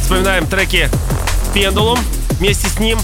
Вспоминаем 0.00 0.48
треки 0.48 0.90
Pendulum 1.54 2.00
вместе 2.40 2.68
с 2.68 2.80
ним. 2.80 2.98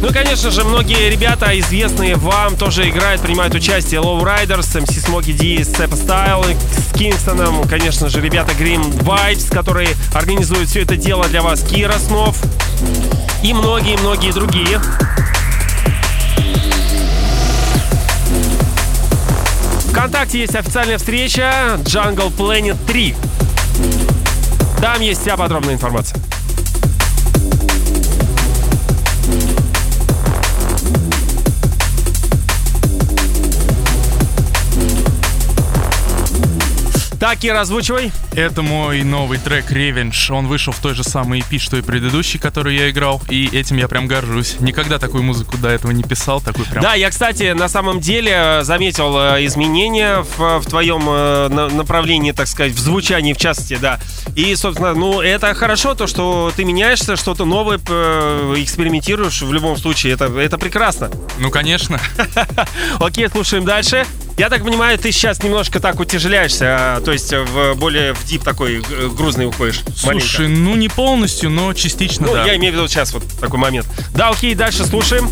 Ну 0.00 0.08
и, 0.08 0.12
конечно 0.12 0.50
же, 0.50 0.64
многие 0.64 1.10
ребята, 1.10 1.56
известные 1.60 2.16
вам, 2.16 2.56
тоже 2.56 2.88
играют, 2.88 3.22
принимают 3.22 3.54
участие. 3.54 4.00
Low 4.00 4.20
Riders, 4.20 4.82
MC 4.82 5.06
Smokey 5.06 5.32
D, 5.32 5.62
Step 5.62 5.90
Style 5.90 6.56
с 6.72 6.98
Кингстоном. 6.98 7.68
Конечно 7.68 8.08
же, 8.08 8.20
ребята 8.20 8.52
Grim 8.58 8.82
Vibes, 8.82 9.48
которые 9.48 9.90
организуют 10.12 10.68
все 10.68 10.82
это 10.82 10.96
дело 10.96 11.24
для 11.28 11.42
вас. 11.42 11.62
Кира 11.62 11.98
Снов 11.98 12.36
и 13.46 13.52
многие-многие 13.52 14.32
другие. 14.32 14.80
ВКонтакте 19.90 20.40
есть 20.40 20.56
официальная 20.56 20.98
встреча 20.98 21.78
Jungle 21.84 22.34
Planet 22.36 22.76
3. 22.88 23.14
Там 24.80 25.00
есть 25.00 25.20
вся 25.20 25.36
подробная 25.36 25.74
информация. 25.74 26.25
Так, 37.18 37.44
и 37.44 37.48
озвучивай. 37.48 38.12
Это 38.32 38.62
мой 38.62 39.02
новый 39.02 39.38
трек 39.38 39.70
Revenge. 39.70 40.30
Он 40.30 40.46
вышел 40.46 40.72
в 40.72 40.78
той 40.80 40.94
же 40.94 41.02
самой 41.02 41.40
EP, 41.40 41.58
что 41.58 41.76
и 41.76 41.80
предыдущий, 41.82 42.38
который 42.38 42.76
я 42.76 42.90
играл. 42.90 43.22
И 43.30 43.48
этим 43.56 43.76
я 43.78 43.88
прям 43.88 44.06
горжусь. 44.06 44.56
Никогда 44.60 44.98
такую 44.98 45.22
музыку 45.22 45.56
до 45.56 45.68
этого 45.68 45.92
не 45.92 46.02
писал. 46.02 46.40
Такой 46.40 46.64
прям... 46.66 46.82
Да, 46.82 46.94
я, 46.94 47.08
кстати, 47.10 47.52
на 47.52 47.68
самом 47.68 48.00
деле 48.00 48.60
заметил 48.62 49.16
э, 49.18 49.46
изменения 49.46 50.22
в, 50.36 50.58
в 50.60 50.66
твоем 50.66 51.04
э, 51.08 51.48
на- 51.48 51.68
направлении, 51.68 52.32
так 52.32 52.48
сказать, 52.48 52.72
в 52.72 52.78
звучании, 52.78 53.32
в 53.32 53.38
частности, 53.38 53.78
да. 53.80 53.98
И, 54.34 54.54
собственно, 54.54 54.92
ну, 54.94 55.20
это 55.22 55.54
хорошо, 55.54 55.94
то, 55.94 56.06
что 56.06 56.52
ты 56.54 56.64
меняешься, 56.64 57.16
что-то 57.16 57.44
новое 57.46 57.80
э, 57.88 58.54
экспериментируешь 58.58 59.40
в 59.40 59.52
любом 59.52 59.76
случае. 59.78 60.12
Это, 60.12 60.26
это 60.38 60.58
прекрасно. 60.58 61.10
Ну, 61.38 61.50
конечно. 61.50 61.98
Окей, 63.00 63.28
слушаем 63.28 63.64
дальше. 63.64 64.04
Я 64.38 64.50
так 64.50 64.62
понимаю, 64.64 64.98
ты 64.98 65.12
сейчас 65.12 65.42
немножко 65.42 65.80
так 65.80 65.98
утяжеляешься, 65.98 66.76
а, 66.96 67.00
то 67.00 67.10
есть 67.12 67.32
в 67.32 67.74
более 67.76 68.12
в 68.12 68.24
дип 68.26 68.44
такой 68.44 68.82
э, 68.86 69.08
грузный 69.08 69.46
уходишь. 69.46 69.80
маленько. 70.04 70.26
Слушай, 70.26 70.48
ну 70.48 70.74
не 70.76 70.88
полностью, 70.88 71.48
но 71.48 71.72
частично, 71.72 72.26
Ну, 72.26 72.34
да. 72.34 72.44
я 72.44 72.56
имею 72.56 72.74
в 72.74 72.76
виду 72.76 72.86
сейчас 72.88 73.12
вот 73.14 73.24
такой 73.40 73.58
момент. 73.58 73.86
Да, 74.14 74.28
окей, 74.28 74.54
дальше 74.54 74.84
слушаем. 74.84 75.30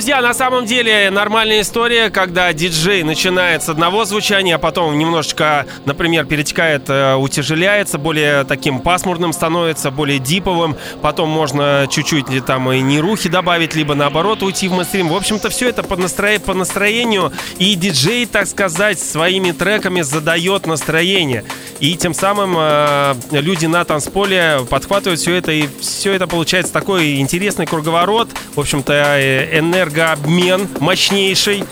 Друзья, 0.00 0.22
на 0.22 0.32
самом 0.32 0.64
деле 0.64 1.10
нормальная 1.10 1.60
история, 1.60 2.08
когда 2.08 2.50
диджей 2.54 3.02
начинает 3.02 3.62
с 3.62 3.68
одного 3.68 4.06
звучания, 4.06 4.54
а 4.54 4.58
потом 4.58 4.96
немножечко, 4.96 5.66
например, 5.84 6.24
перетекает, 6.24 6.88
э, 6.88 7.16
утяжеляется, 7.16 7.98
более 7.98 8.44
таким 8.44 8.78
пасмурным 8.78 9.34
становится, 9.34 9.90
более 9.90 10.18
диповым. 10.18 10.74
Потом 11.02 11.28
можно 11.28 11.86
чуть-чуть 11.90 12.30
э, 12.30 12.40
там 12.40 12.72
и 12.72 12.80
нерухи 12.80 13.28
добавить, 13.28 13.74
либо 13.74 13.94
наоборот 13.94 14.42
уйти 14.42 14.68
в 14.68 14.72
мейнстрим. 14.72 15.10
В 15.10 15.14
общем-то, 15.14 15.50
все 15.50 15.68
это 15.68 15.82
по, 15.82 15.96
настро... 15.96 16.38
по 16.38 16.54
настроению. 16.54 17.30
И 17.58 17.74
диджей, 17.74 18.24
так 18.24 18.46
сказать, 18.46 18.98
своими 18.98 19.52
треками 19.52 20.00
задает 20.00 20.66
настроение. 20.66 21.44
И 21.78 21.94
тем 21.94 22.14
самым 22.14 22.54
э, 22.58 23.14
люди 23.32 23.66
на 23.66 23.84
танцполе 23.84 24.60
подхватывают 24.70 25.20
все 25.20 25.34
это, 25.34 25.52
и 25.52 25.68
все 25.80 26.14
это 26.14 26.26
получается 26.26 26.72
такой 26.72 27.16
интересный 27.16 27.66
круговорот. 27.66 28.30
В 28.54 28.60
общем-то, 28.60 28.92
э, 28.94 29.58
энергообмен 29.90 30.68
мощнейший. 30.78 31.64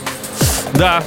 Да. 0.74 1.02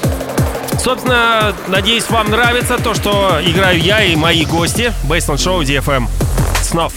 Собственно, 0.82 1.54
надеюсь, 1.68 2.08
вам 2.10 2.30
нравится 2.30 2.78
то, 2.78 2.94
что 2.94 3.38
играю 3.42 3.78
я 3.78 4.02
и 4.02 4.16
мои 4.16 4.44
гости. 4.44 4.92
Бейсленд 5.04 5.40
Шоу 5.40 5.62
DFM. 5.62 6.08
Снов. 6.62 6.92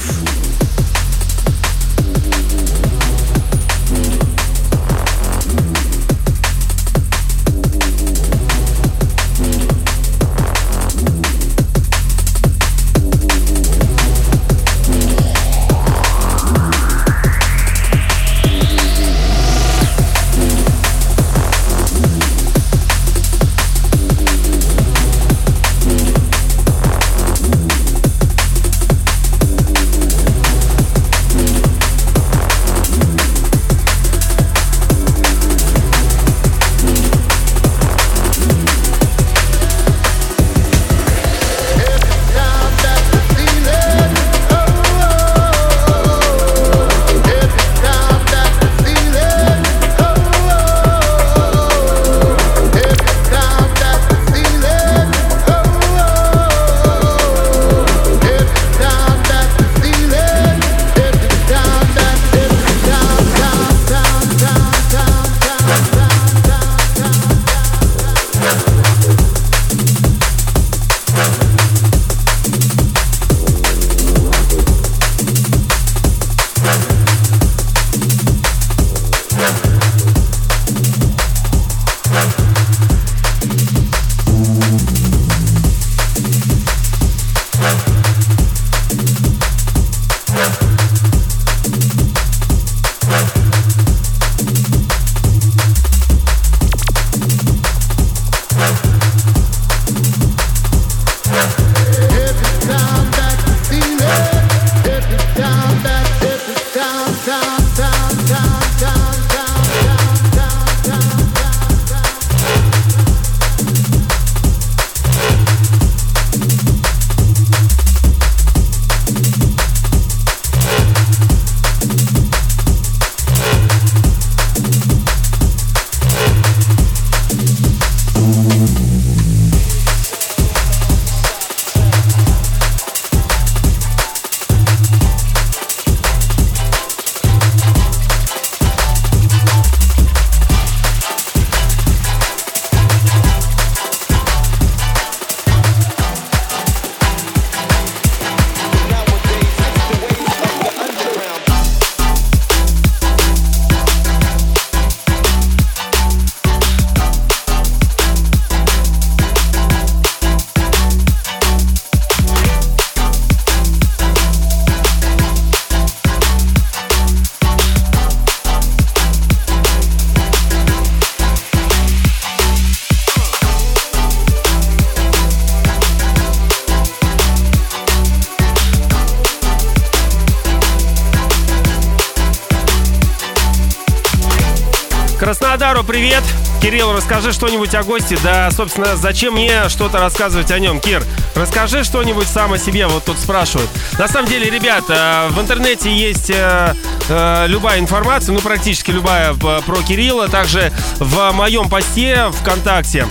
Кирилл, 186.65 186.93
расскажи 186.93 187.31
что-нибудь 187.31 187.75
о 187.75 187.83
госте. 187.83 188.17
Да, 188.23 188.49
собственно, 188.49 188.95
зачем 188.95 189.35
мне 189.35 189.69
что-то 189.69 189.99
рассказывать 189.99 190.49
о 190.49 190.57
нем, 190.57 190.79
Кир? 190.79 191.03
Расскажи 191.35 191.83
что-нибудь 191.83 192.25
сам 192.27 192.53
о 192.53 192.57
себе, 192.57 192.87
вот 192.87 193.05
тут 193.05 193.19
спрашивают. 193.19 193.69
На 193.99 194.07
самом 194.07 194.27
деле, 194.27 194.49
ребят, 194.49 194.83
э, 194.89 195.27
в 195.29 195.39
интернете 195.39 195.95
есть 195.95 196.31
э, 196.31 196.73
э, 197.07 197.45
любая 197.45 197.77
информация, 197.77 198.33
ну, 198.33 198.41
практически 198.41 198.89
любая 198.89 199.35
про 199.35 199.83
Кирилла. 199.87 200.27
Также 200.27 200.73
в 200.97 201.33
моем 201.33 201.69
посте 201.69 202.31
ВКонтакте 202.41 203.05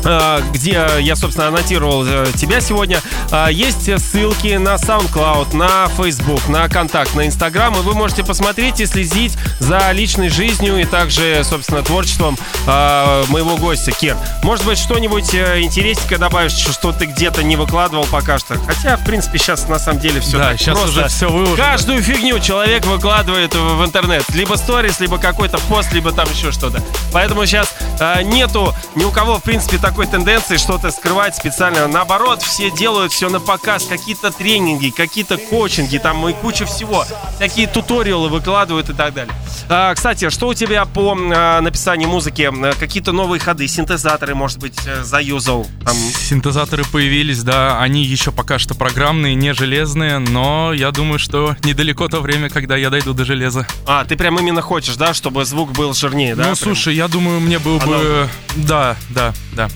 где 0.00 0.86
я, 1.00 1.16
собственно, 1.16 1.48
аннотировал 1.48 2.04
э, 2.06 2.26
тебя 2.36 2.60
сегодня. 2.60 3.00
Э, 3.30 3.48
Есть 3.50 3.90
ссылки 4.00 4.56
на 4.56 4.74
SoundCloud, 4.74 5.54
на 5.56 5.88
Facebook, 5.96 6.48
на 6.48 6.68
Контакт, 6.68 7.14
на 7.14 7.26
Instagram, 7.26 7.74
и 7.76 7.80
вы 7.80 7.94
можете 7.94 8.24
посмотреть 8.24 8.80
и 8.80 8.86
следить 8.86 9.36
за 9.60 9.90
личной 9.92 10.28
жизнью 10.28 10.78
и 10.80 10.84
также, 10.84 11.42
собственно, 11.44 11.82
творчеством 11.82 12.36
э, 12.66 13.24
моего 13.28 13.56
гостя, 13.56 13.92
Кир. 13.92 14.16
Может 14.42 14.64
быть, 14.64 14.78
что-нибудь 14.78 15.34
э, 15.34 15.60
интересненькое 15.62 16.18
добавишь, 16.18 16.52
что 16.52 16.92
ты 16.92 17.06
где-то 17.06 17.42
не 17.42 17.56
выкладывал 17.56 18.06
пока 18.10 18.38
что. 18.38 18.54
Хотя, 18.66 18.96
в 18.96 19.04
принципе, 19.04 19.38
сейчас 19.38 19.68
на 19.68 19.78
самом 19.78 20.00
деле 20.00 20.20
все 20.20 20.38
Да, 20.38 20.56
сейчас 20.56 20.78
уже 20.84 21.08
всё 21.08 21.28
выложено. 21.30 21.56
Каждую 21.56 22.02
фигню 22.02 22.38
человек 22.40 22.86
выкладывает 22.86 23.54
в, 23.54 23.76
в 23.78 23.84
интернет. 23.84 24.24
Либо 24.34 24.54
сторис, 24.54 25.00
либо 25.00 25.18
какой-то 25.18 25.58
пост, 25.68 25.92
либо 25.92 26.12
там 26.12 26.28
еще 26.30 26.52
что-то. 26.52 26.82
Поэтому 27.12 27.44
сейчас 27.46 27.74
э, 28.00 28.22
нету 28.22 28.74
ни 28.94 29.04
у 29.04 29.10
кого, 29.10 29.38
в 29.38 29.42
принципе, 29.42 29.78
такой 29.88 30.06
тенденции 30.06 30.58
что-то 30.58 30.90
скрывать 30.90 31.34
специально. 31.34 31.88
Наоборот, 31.88 32.42
все 32.42 32.70
делают 32.70 33.10
все 33.10 33.30
на 33.30 33.40
показ. 33.40 33.86
Какие-то 33.88 34.30
тренинги, 34.30 34.90
какие-то 34.90 35.38
коучинги, 35.38 35.96
там 35.96 36.28
и 36.28 36.34
куча 36.34 36.66
всего. 36.66 37.06
Такие 37.38 37.66
туториалы 37.66 38.28
выкладывают 38.28 38.90
и 38.90 38.92
так 38.92 39.14
далее. 39.14 39.32
А, 39.70 39.94
кстати, 39.94 40.28
что 40.28 40.48
у 40.48 40.54
тебя 40.54 40.84
по 40.84 41.16
а, 41.18 41.62
написанию 41.62 42.10
музыки? 42.10 42.52
Какие-то 42.78 43.12
новые 43.12 43.40
ходы, 43.40 43.66
синтезаторы, 43.66 44.34
может 44.34 44.58
быть, 44.58 44.78
э, 44.86 45.02
заюзал? 45.02 45.66
Там, 45.84 45.96
Синтезаторы 45.96 46.84
появились, 46.84 47.42
да, 47.42 47.80
они 47.80 48.04
еще 48.04 48.30
пока 48.30 48.58
что 48.58 48.74
программные, 48.74 49.34
не 49.34 49.54
железные, 49.54 50.18
но 50.18 50.74
я 50.74 50.90
думаю, 50.90 51.18
что 51.18 51.56
недалеко 51.64 52.08
то 52.08 52.20
время, 52.20 52.50
когда 52.50 52.76
я 52.76 52.90
дойду 52.90 53.14
до 53.14 53.24
железа. 53.24 53.66
а, 53.86 54.04
ты 54.04 54.16
прям 54.16 54.38
именно 54.38 54.60
хочешь, 54.60 54.96
да, 54.96 55.14
чтобы 55.14 55.46
звук 55.46 55.72
был 55.72 55.94
жирнее, 55.94 56.34
да? 56.34 56.42
ну, 56.42 56.48
прям? 56.48 56.56
слушай, 56.56 56.94
я 56.94 57.08
думаю, 57.08 57.40
мне 57.40 57.58
было 57.58 57.78
бы... 57.78 58.28
Да, 58.56 58.96
да, 59.10 59.32
да. 59.52 59.68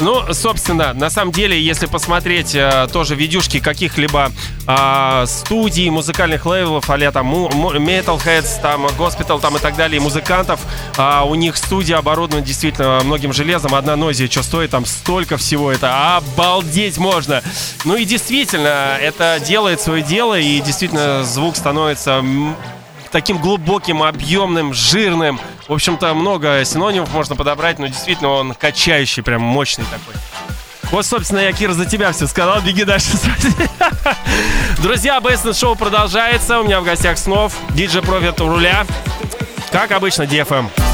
Ну, 0.00 0.32
собственно, 0.32 0.94
на 0.94 1.10
самом 1.10 1.30
деле, 1.30 1.60
если 1.60 1.84
посмотреть 1.86 2.54
э, 2.54 2.88
тоже 2.90 3.14
видюшки 3.14 3.60
каких-либо 3.60 4.32
а, 4.66 5.26
студий, 5.26 5.90
музыкальных 5.90 6.46
лейблов, 6.46 6.88
а 6.88 7.10
там 7.10 7.34
Metalheads, 7.34 8.62
там 8.62 8.86
Госпитал, 8.96 9.40
там 9.40 9.56
и 9.56 9.60
так 9.60 9.76
далее, 9.76 10.00
музыкантов, 10.00 10.60
а, 10.96 11.24
у 11.24 11.34
них 11.34 11.56
студия 11.56 11.98
оборудована 11.98 12.44
действительно 12.44 13.00
многим 13.04 13.34
железом. 13.34 13.74
Одна 13.74 13.96
нозия, 13.96 14.28
что 14.30 14.42
стоит, 14.42 14.70
там 14.70 14.86
столько 14.86 15.36
всего, 15.36 15.70
это 15.70 16.16
обалдеть 16.16 16.96
можно. 16.96 17.42
Ну 17.84 17.96
и 17.96 18.04
действительно, 18.06 18.96
это 19.00 19.38
делает 19.44 19.82
свое 19.82 20.02
дело, 20.02 20.38
и 20.38 20.60
действительно 20.60 21.24
звук 21.24 21.56
становится 21.56 22.24
таким 23.10 23.38
глубоким, 23.38 24.02
объемным, 24.02 24.74
жирным. 24.74 25.40
В 25.68 25.72
общем-то, 25.72 26.14
много 26.14 26.64
синонимов 26.64 27.12
можно 27.12 27.36
подобрать, 27.36 27.78
но 27.78 27.86
действительно 27.86 28.30
он 28.30 28.54
качающий, 28.54 29.22
прям 29.22 29.42
мощный 29.42 29.84
такой. 29.84 30.14
Вот, 30.90 31.06
собственно, 31.06 31.38
я, 31.38 31.52
Кир, 31.52 31.70
за 31.72 31.86
тебя 31.86 32.10
все 32.12 32.26
сказал. 32.26 32.60
Беги 32.62 32.84
дальше. 32.84 33.12
Друзья, 34.82 35.20
Бейсленд 35.20 35.56
Шоу 35.56 35.76
продолжается. 35.76 36.58
У 36.58 36.64
меня 36.64 36.80
в 36.80 36.84
гостях 36.84 37.16
снов. 37.16 37.54
Диджей 37.70 38.02
Профит 38.02 38.40
у 38.40 38.48
руля. 38.48 38.84
Как 39.70 39.92
обычно, 39.92 40.24
DFM. 40.24 40.89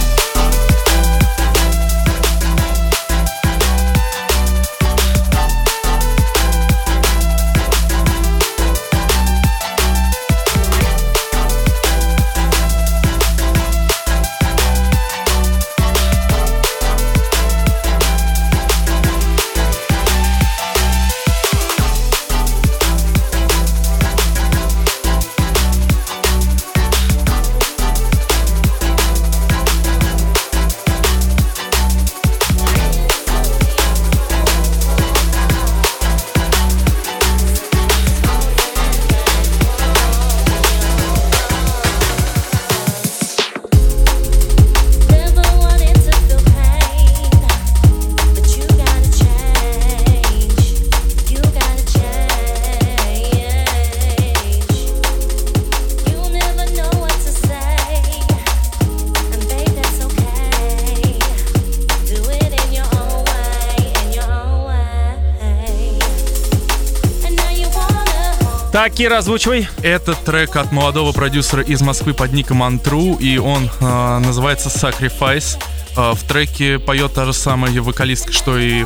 Так, 68.76 68.92
Кир, 68.92 69.14
озвучивай. 69.14 69.70
Это 69.82 70.14
трек 70.14 70.54
от 70.56 70.70
молодого 70.70 71.12
продюсера 71.12 71.62
из 71.62 71.80
Москвы 71.80 72.12
под 72.12 72.34
ником 72.34 72.62
Антру, 72.62 73.14
и 73.14 73.38
он 73.38 73.70
э, 73.80 74.18
называется 74.18 74.68
Sacrifice. 74.68 75.58
Э, 75.96 76.12
в 76.12 76.22
треке 76.24 76.78
поет 76.78 77.14
та 77.14 77.24
же 77.24 77.32
самая 77.32 77.72
вокалистка, 77.80 78.34
что 78.34 78.58
и 78.58 78.84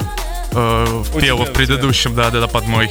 э, 0.53 1.05
пела 1.21 1.45
в 1.45 1.53
предыдущем, 1.53 2.15
да, 2.15 2.31
да, 2.31 2.39
да, 2.39 2.47
под 2.47 2.69
мой. 2.69 2.89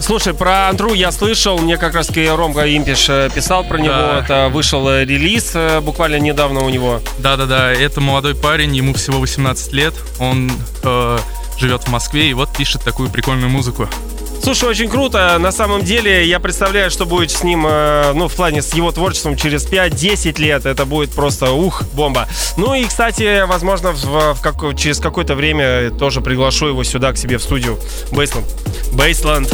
Слушай, 0.00 0.34
про 0.34 0.70
Андру 0.70 0.92
я 0.92 1.12
слышал, 1.12 1.56
мне 1.60 1.76
как 1.76 1.94
раз 1.94 2.08
таки 2.08 2.26
Ромка 2.26 2.66
Импиш 2.76 3.08
э, 3.08 3.30
писал 3.32 3.62
про 3.62 3.78
него. 3.78 3.94
Да. 3.94 4.18
Это 4.18 4.48
вышел 4.52 4.88
э, 4.88 5.04
релиз 5.04 5.52
э, 5.54 5.80
буквально 5.80 6.18
недавно 6.18 6.62
у 6.62 6.68
него. 6.68 7.00
Да-да-да, 7.18 7.70
это 7.70 8.00
молодой 8.00 8.34
парень, 8.34 8.74
ему 8.74 8.92
всего 8.94 9.20
18 9.20 9.72
лет, 9.72 9.94
он 10.18 10.50
э, 10.82 11.18
живет 11.58 11.84
в 11.84 11.90
Москве 11.92 12.28
и 12.28 12.34
вот 12.34 12.52
пишет 12.56 12.82
такую 12.82 13.08
прикольную 13.08 13.50
музыку. 13.50 13.88
Слушай, 14.42 14.70
очень 14.70 14.88
круто. 14.88 15.36
На 15.38 15.52
самом 15.52 15.82
деле, 15.84 16.26
я 16.26 16.40
представляю, 16.40 16.90
что 16.90 17.04
будет 17.04 17.30
с 17.30 17.42
ним, 17.44 17.66
э, 17.68 18.12
ну, 18.14 18.26
в 18.26 18.34
плане 18.34 18.62
с 18.62 18.72
его 18.74 18.90
творчеством 18.90 19.36
через 19.36 19.66
5-10 19.66 20.40
лет. 20.40 20.64
Это 20.66 20.86
будет 20.86 21.10
просто, 21.10 21.52
ух, 21.52 21.82
бомба. 21.92 22.26
Ну 22.56 22.74
и, 22.74 22.84
кстати, 22.84 23.44
возможно, 23.46 23.92
в, 23.92 24.34
в 24.34 24.40
как- 24.40 24.76
через 24.76 24.98
какое-то 24.98 25.34
время 25.34 25.90
тоже 25.90 26.20
приглашу 26.20 26.68
его 26.68 26.82
сюда, 26.84 27.12
к 27.12 27.18
себе 27.18 27.36
в 27.38 27.42
студию. 27.42 27.78
Бейсленд. 28.12 28.46
Бейсленд. 28.92 29.52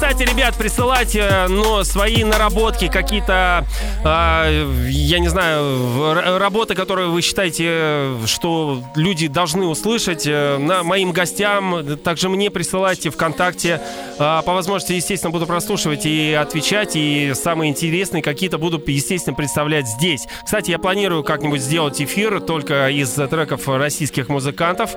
Кстати, 0.00 0.22
ребят, 0.22 0.54
присылать, 0.54 1.16
э, 1.16 1.48
ну, 1.48 1.82
свои 1.82 2.22
наработки, 2.22 2.86
какие-то, 2.86 3.64
э, 4.04 4.88
я 4.90 5.18
не 5.18 5.26
знаю, 5.26 6.38
работы, 6.38 6.76
которые 6.76 7.08
вы 7.08 7.20
считаете, 7.20 7.64
э, 7.66 8.16
что 8.26 8.80
люди 8.94 9.26
должны 9.26 9.66
услышать, 9.66 10.24
э, 10.24 10.56
на 10.58 10.84
моим 10.84 11.10
гостям, 11.10 11.96
также 11.96 12.28
мне 12.28 12.48
присылайте 12.48 13.10
ВКонтакте. 13.10 13.80
Э, 14.20 14.40
По 14.46 14.54
возможности, 14.54 14.92
естественно, 14.92 15.32
буду 15.32 15.46
прослушивать 15.46 16.06
и 16.06 16.32
отвечать, 16.32 16.94
и 16.94 17.32
самые 17.34 17.70
интересные 17.70 18.22
какие-то 18.22 18.58
буду, 18.58 18.80
естественно, 18.86 19.34
представлять 19.34 19.88
здесь. 19.88 20.28
Кстати, 20.44 20.70
я 20.70 20.78
планирую 20.78 21.24
как-нибудь 21.24 21.60
сделать 21.60 22.00
эфир 22.00 22.40
только 22.40 22.88
из 22.88 23.10
треков 23.10 23.66
российских 23.66 24.28
музыкантов. 24.28 24.94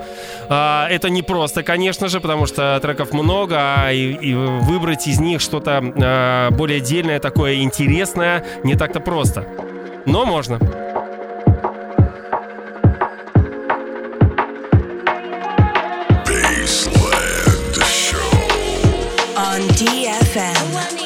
А, 0.47 0.88
Это 0.89 1.10
не 1.10 1.24
просто, 1.24 1.64
конечно 1.64 2.08
же, 2.08 2.20
потому 2.22 2.45
что 2.45 2.80
треков 2.84 3.14
много, 3.14 3.56
а 3.58 3.91
и, 3.91 4.14
и 4.14 4.34
выбрать 4.36 4.91
из 5.08 5.20
них 5.20 5.42
что-то 5.42 5.82
а, 5.82 6.52
более 6.52 6.78
отдельное, 6.78 7.20
такое 7.20 7.62
интересное, 7.62 8.44
не 8.64 8.76
так-то 8.76 9.00
просто. 9.00 9.46
Но 10.06 10.26
можно. 10.26 10.60
On 19.36 19.68
DFM. 19.78 21.01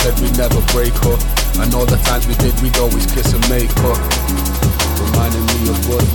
Said 0.00 0.18
we'd 0.20 0.36
never 0.38 0.60
break 0.72 0.96
up. 1.04 1.20
And 1.60 1.74
all 1.74 1.84
the 1.84 2.00
times 2.08 2.26
we 2.26 2.34
did, 2.40 2.56
we'd 2.64 2.76
always 2.78 3.04
kiss 3.12 3.36
and 3.36 3.44
make 3.52 3.68
up. 3.84 4.00
Reminding 4.96 5.44
me 5.52 5.58
of 5.68 5.80
what. 5.92 6.06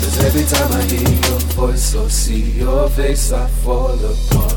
Cause 0.00 0.16
every 0.24 0.46
time 0.48 0.72
I 0.72 0.82
hear 0.88 1.12
your 1.28 1.40
voice 1.52 1.94
or 1.94 2.08
see 2.08 2.56
your 2.56 2.88
face, 2.88 3.32
I 3.32 3.46
fall 3.60 4.00
apart. 4.00 4.56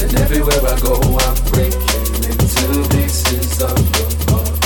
And 0.00 0.08
everywhere 0.24 0.62
I 0.64 0.76
go, 0.80 0.96
I'm 0.96 1.36
breaking 1.52 2.16
into 2.32 2.72
pieces 2.96 3.60
of 3.60 3.76
your 3.76 4.12
heart. 4.32 4.56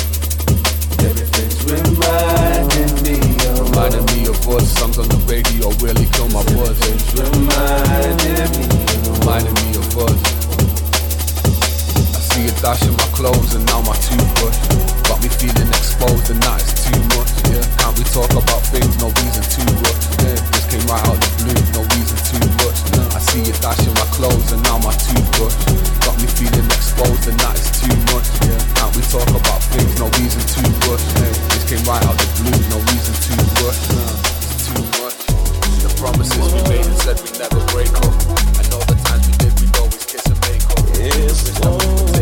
Everything's 1.02 1.58
reminding 1.66 2.94
me 3.02 3.18
of 3.50 3.74
Reminding 3.74 4.06
me 4.14 4.30
of 4.30 4.38
us. 4.54 4.70
Songs 4.78 4.98
on 5.02 5.08
the 5.10 5.18
radio 5.26 5.66
really 5.82 6.06
kill 6.14 6.30
my 6.30 6.46
buzz. 6.54 6.78
reminding 7.10 8.16
me 8.22 8.38
of 8.38 9.18
Reminding 9.18 9.54
me 9.66 9.78
of 9.82 9.98
us. 9.98 10.43
I 12.34 12.42
see 12.42 12.50
you 12.50 12.58
dashing 12.66 12.96
my 12.98 13.06
clothes 13.14 13.54
and 13.54 13.62
now 13.70 13.78
my 13.86 13.94
toothbrush. 13.94 14.58
Got 15.06 15.22
me 15.22 15.30
feeling 15.30 15.70
exposed 15.70 16.34
and 16.34 16.42
that 16.42 16.58
is 16.66 16.74
too 16.82 16.98
much. 17.14 17.30
Yeah, 17.46 17.62
can't 17.78 17.94
we 17.94 18.02
talk 18.10 18.26
about 18.34 18.58
things? 18.74 18.90
No 18.98 19.06
reason 19.22 19.38
to 19.38 19.62
rush. 19.86 20.02
Yeah, 20.18 20.34
this 20.50 20.66
came 20.66 20.82
right 20.90 20.98
out 21.06 21.14
the 21.14 21.30
blue. 21.38 21.54
No 21.78 21.86
reason 21.94 22.18
to 22.18 22.36
rush. 22.66 22.82
I 23.14 23.22
see 23.22 23.38
you 23.46 23.54
dashing 23.62 23.94
my 23.94 24.02
clothes 24.10 24.50
and 24.50 24.58
now 24.66 24.82
my 24.82 24.90
toothbrush. 24.98 25.54
Got 26.02 26.18
me 26.18 26.26
feeling 26.26 26.66
exposed 26.74 27.22
and 27.30 27.38
that 27.38 27.54
is 27.54 27.70
too 27.70 27.94
much. 28.10 28.26
Yeah, 28.50 28.58
can't 28.82 28.90
we 28.98 29.06
talk 29.06 29.30
about 29.30 29.62
things? 29.70 29.94
No 30.02 30.10
reason 30.18 30.42
to 30.42 30.60
rush. 30.90 31.06
Yeah, 31.22 31.30
this 31.54 31.62
came 31.70 31.86
right 31.86 32.02
out 32.02 32.18
the 32.18 32.26
blue. 32.42 32.58
No 32.66 32.82
reason 32.82 33.14
to 33.14 33.34
rush. 33.62 33.78
Nah, 33.94 34.10
it's 34.42 34.74
too 34.74 34.82
much. 34.98 35.22
The 35.86 35.90
promises 36.02 36.50
we 36.50 36.66
made 36.66 36.82
and 36.82 36.98
said 36.98 37.14
we'd 37.22 37.38
never 37.38 37.62
break 37.70 37.94
up. 37.94 38.10
And 38.58 38.66
all 38.74 38.82
the 38.90 38.98
times 39.06 39.22
we 39.22 39.38
did, 39.38 39.54
we'd 39.62 39.78
always 39.78 40.02
kiss 40.02 40.26
and 40.26 40.40
make 40.50 40.66
up. 40.66 40.82
The 40.82 42.13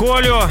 Колю 0.00 0.44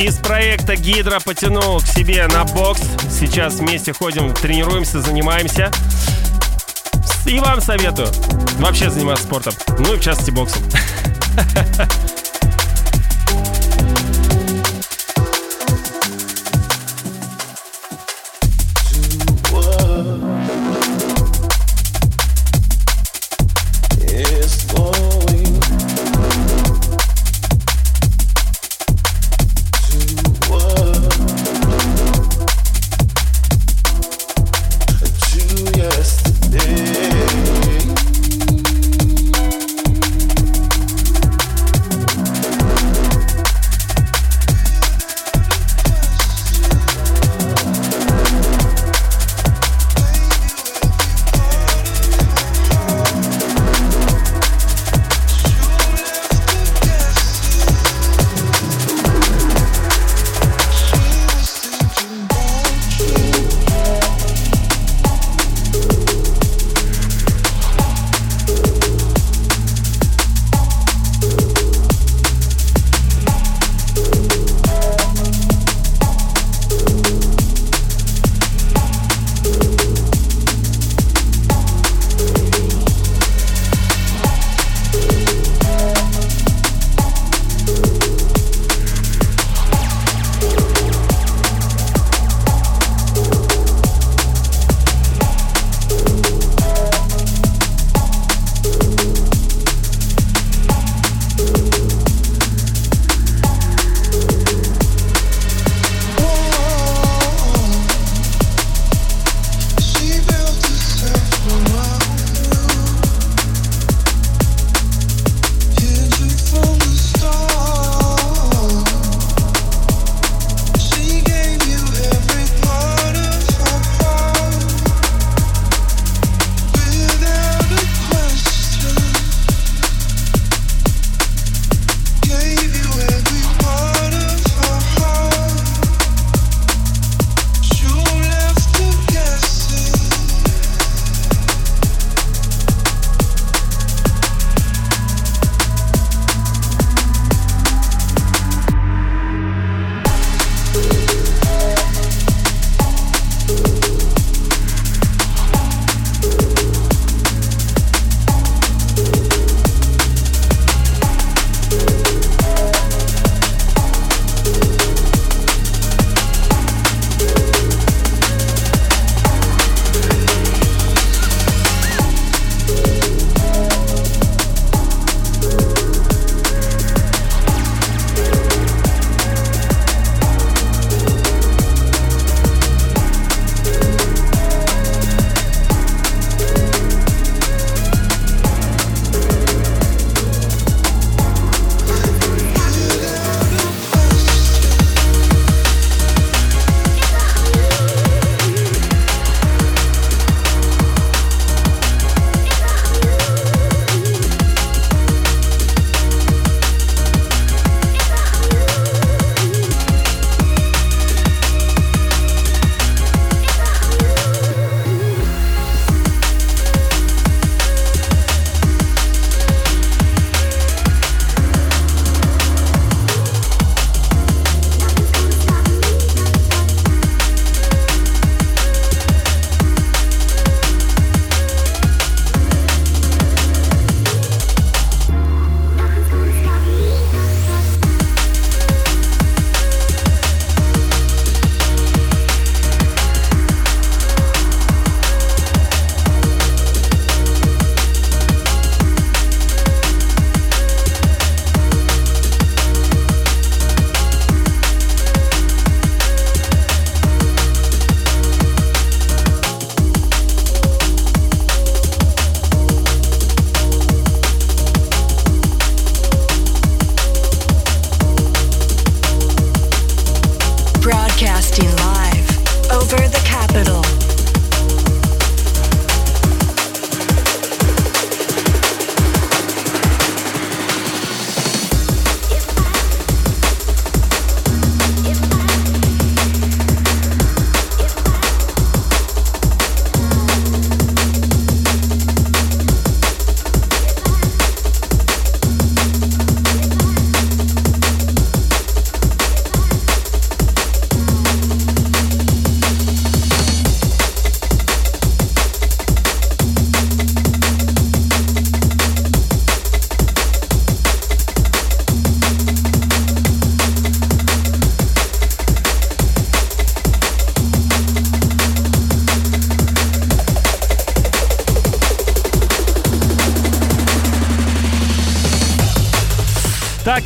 из 0.00 0.16
проекта 0.16 0.74
Гидро 0.74 1.20
потянул 1.20 1.78
к 1.78 1.86
себе 1.86 2.26
на 2.26 2.42
бокс. 2.42 2.80
Сейчас 3.08 3.60
вместе 3.60 3.92
ходим, 3.92 4.34
тренируемся, 4.34 5.00
занимаемся. 5.00 5.70
И 7.24 7.38
вам 7.38 7.60
советую 7.60 8.08
вообще 8.58 8.90
заниматься 8.90 9.22
спортом. 9.22 9.54
Ну 9.78 9.94
и 9.94 9.98
в 9.98 10.00
частности 10.00 10.32
боксом. 10.32 10.64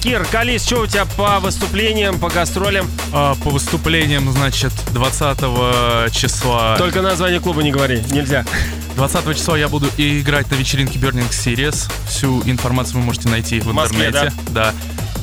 Кир, 0.03 0.25
Калис, 0.25 0.67
что 0.67 0.81
у 0.81 0.87
тебя 0.89 1.05
по 1.05 1.39
выступлениям, 1.39 2.19
по 2.19 2.29
гастролям? 2.29 2.91
А, 3.13 3.37
по 3.37 3.51
выступлениям, 3.51 4.33
значит, 4.33 4.73
20 4.95 6.13
числа... 6.13 6.77
Только 6.77 7.03
название 7.03 7.39
клуба 7.39 7.63
не 7.63 7.71
говори, 7.71 8.03
нельзя. 8.11 8.45
20 8.97 9.37
числа 9.37 9.57
я 9.57 9.69
буду 9.69 9.87
играть 9.97 10.51
на 10.51 10.57
вечеринке 10.57 10.99
Burning 10.99 11.31
Series. 11.31 11.89
Всю 12.09 12.43
информацию 12.47 12.99
вы 12.99 13.05
можете 13.07 13.29
найти 13.29 13.61
в, 13.61 13.67
В 13.67 13.73
Москве, 13.75 14.09
интернете. 14.09 14.37
Да. 14.49 14.75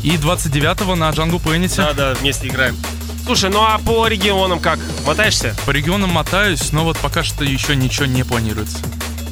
И 0.02 0.16
29 0.16 0.96
на 0.96 1.10
Jungle 1.10 1.44
Planet. 1.44 1.76
Да, 1.76 1.92
да, 1.92 2.14
вместе 2.14 2.48
играем. 2.48 2.78
Слушай, 3.26 3.50
ну 3.50 3.60
а 3.62 3.80
по 3.80 4.08
регионам 4.08 4.60
как? 4.60 4.80
Мотаешься? 5.06 5.56
По 5.66 5.72
регионам 5.72 6.10
мотаюсь, 6.12 6.72
но 6.72 6.86
вот 6.86 6.98
пока 6.98 7.22
что 7.22 7.44
еще 7.44 7.76
ничего 7.76 8.06
не 8.06 8.24
планируется. 8.24 8.78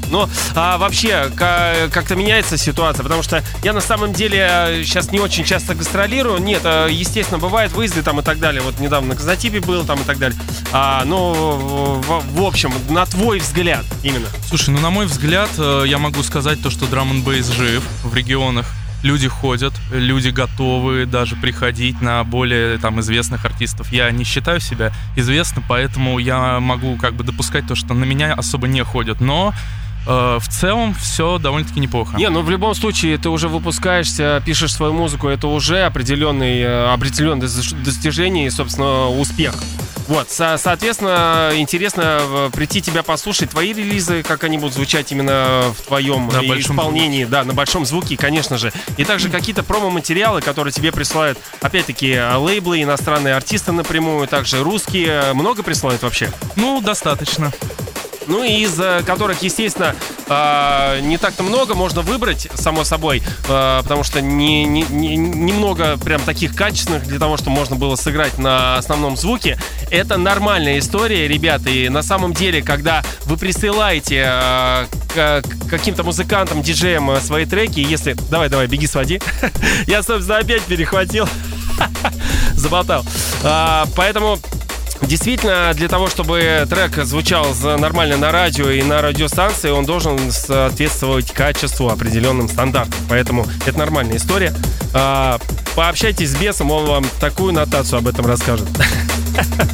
Ну, 0.10 0.30
а 0.56 0.78
вообще, 0.78 1.30
ка- 1.36 1.90
как-то 1.92 2.16
меняется 2.16 2.58
ситуация, 2.58 3.04
потому 3.04 3.24
что 3.24 3.44
я 3.64 3.74
на 3.74 3.82
самом 3.82 4.14
деле 4.14 4.82
сейчас 4.84 5.12
не 5.12 5.20
очень 5.20 5.44
часто 5.44 5.76
гастролирую. 5.76 6.40
Нет, 6.40 6.62
а, 6.64 6.88
естественно, 6.88 7.40
бывают 7.40 7.74
выезды 7.74 8.04
там 8.04 8.20
и 8.20 8.24
так 8.24 8.40
далее. 8.40 8.62
Вот 8.62 8.80
недавно 8.80 9.10
на 9.10 9.16
Казатипе 9.16 9.60
был 9.60 9.86
там 9.86 10.00
и 10.00 10.04
так 10.04 10.18
далее. 10.18 10.40
А, 10.72 11.04
ну, 11.06 11.34
в, 11.34 12.40
в 12.40 12.44
общем, 12.44 12.74
на 12.90 13.06
твой 13.06 13.40
взгляд 13.40 13.86
именно. 14.04 14.28
Слушай, 14.48 14.72
ну 14.72 14.80
на 14.80 14.90
мой 14.90 15.06
взгляд, 15.06 15.50
э, 15.58 15.84
я 15.88 15.98
могу 15.98 16.24
сказать 16.24 16.62
то, 16.62 16.70
что 16.70 16.86
драм 16.88 17.10
н 17.12 17.44
жив 17.44 17.84
в 18.04 18.16
регионах. 18.16 18.66
Люди 19.04 19.28
ходят, 19.28 19.74
люди 19.92 20.30
готовы 20.30 21.06
даже 21.06 21.36
приходить 21.36 22.02
на 22.02 22.24
более 22.24 22.80
там 22.80 23.00
известных 23.00 23.46
артистов. 23.46 23.94
Я 23.94 24.10
не 24.10 24.24
считаю 24.24 24.60
себя 24.60 24.92
известным, 25.16 25.64
поэтому 25.68 26.18
я 26.18 26.60
могу 26.60 26.98
как 26.98 27.14
бы 27.14 27.24
допускать 27.24 27.68
то, 27.68 27.76
что 27.76 27.94
на 27.94 28.06
меня 28.06 28.34
особо 28.34 28.68
не 28.68 28.84
ходят. 28.84 29.22
Но 29.22 29.54
э, 30.08 30.40
в 30.40 30.48
целом 30.50 30.94
все 30.96 31.38
довольно-таки 31.38 31.80
неплохо. 31.80 32.16
Не, 32.18 32.30
ну 32.30 32.42
в 32.42 32.50
любом 32.50 32.74
случае 32.76 33.18
ты 33.18 33.30
уже 33.30 33.48
выпускаешься, 33.50 34.42
пишешь 34.46 34.74
свою 34.74 34.94
музыку, 34.94 35.28
это 35.28 35.48
уже 35.48 35.84
определенный, 35.84 36.60
э, 36.62 36.94
определенное 36.94 37.48
дос- 37.48 37.76
достижение 37.84 38.48
и, 38.48 38.50
собственно, 38.50 39.10
успех. 39.10 39.54
Вот, 40.08 40.32
со- 40.32 40.58
соответственно, 40.58 41.52
интересно 41.56 42.20
э, 42.22 42.50
прийти 42.54 42.82
тебя 42.82 43.04
послушать, 43.04 43.50
твои 43.50 43.74
релизы, 43.74 44.24
как 44.24 44.46
они 44.46 44.58
будут 44.58 44.74
звучать 44.76 45.12
именно 45.12 45.64
в 45.78 45.82
твоем 45.86 46.28
На 46.28 46.40
исполнении, 46.60 47.26
да, 47.26 47.44
на 47.44 47.52
большом 47.54 47.86
звуке, 47.86 48.16
конечно 48.16 48.58
же. 48.58 48.72
И 48.96 49.04
также 49.04 49.28
какие-то 49.30 49.64
промо-материалы, 49.64 50.42
которые 50.42 50.72
тебе 50.72 50.94
присылают, 50.94 51.38
опять-таки, 51.62 52.18
лейблы, 52.38 52.82
иностранные 52.84 53.36
артисты 53.36 53.74
напрямую, 53.74 54.28
также 54.30 54.64
русские. 54.64 55.34
Много 55.34 55.62
присылают 55.62 56.02
вообще? 56.04 56.32
Ну, 56.56 56.80
достаточно. 56.80 57.52
Ну 58.28 58.44
и 58.44 58.64
из 58.64 58.76
которых, 59.06 59.42
естественно, 59.42 59.96
э, 60.28 61.00
не 61.02 61.18
так-то 61.18 61.44
много 61.44 61.76
можно 61.76 62.02
выбрать, 62.02 62.48
само 62.56 62.84
собой, 62.84 63.24
э, 63.48 63.80
потому 63.84 64.04
что 64.04 64.22
не, 64.22 64.66
не, 64.66 64.82
не- 64.84 65.16
немного 65.16 65.98
прям 65.98 66.22
таких 66.22 66.54
качественных 66.56 67.06
для 67.08 67.20
того, 67.20 67.38
чтобы 67.38 67.52
можно 67.56 67.76
было 67.76 67.96
сыграть 67.96 68.38
на 68.38 68.78
основном 68.78 69.16
звуке. 69.16 69.58
Это 69.92 70.18
нормальная 70.18 70.80
история, 70.80 71.28
ребята, 71.28 71.70
и 71.70 71.88
на 71.90 72.04
самом 72.04 72.34
деле, 72.34 72.62
когда 72.62 73.04
вы 73.26 73.38
присылаете 73.38 74.26
к 75.14 75.44
каким-то 75.70 76.04
музыкантам, 76.04 76.62
диджеям 76.62 77.20
свои 77.22 77.46
треки, 77.46 77.80
если... 77.80 78.14
Давай, 78.30 78.50
давай, 78.50 78.68
беги, 78.68 78.88
своди. 78.88 79.22
Я, 79.88 80.04
собственно, 80.04 80.40
опять 80.40 80.64
перехватил. 80.64 81.28
Заболтал. 82.56 83.06
А, 83.44 83.86
Поэтому 83.96 84.38
Действительно, 85.02 85.72
для 85.74 85.88
того, 85.88 86.08
чтобы 86.08 86.68
трек 86.70 87.06
звучал 87.06 87.48
нормально 87.78 88.18
на 88.18 88.32
радио 88.32 88.70
и 88.70 88.82
на 88.82 89.02
радиостанции, 89.02 89.70
он 89.70 89.86
должен 89.86 90.32
соответствовать 90.32 91.32
качеству 91.32 91.90
определенным 91.90 92.50
стандартам. 92.50 93.00
Поэтому 93.10 93.46
это 93.66 93.78
нормальная 93.78 94.18
история. 94.18 94.54
А, 94.94 95.40
Пообщайтесь 95.78 96.32
с 96.32 96.36
бесом, 96.36 96.72
он 96.72 96.88
вам 96.88 97.06
такую 97.20 97.54
нотацию 97.54 98.00
об 98.00 98.08
этом 98.08 98.26
расскажет. 98.26 98.68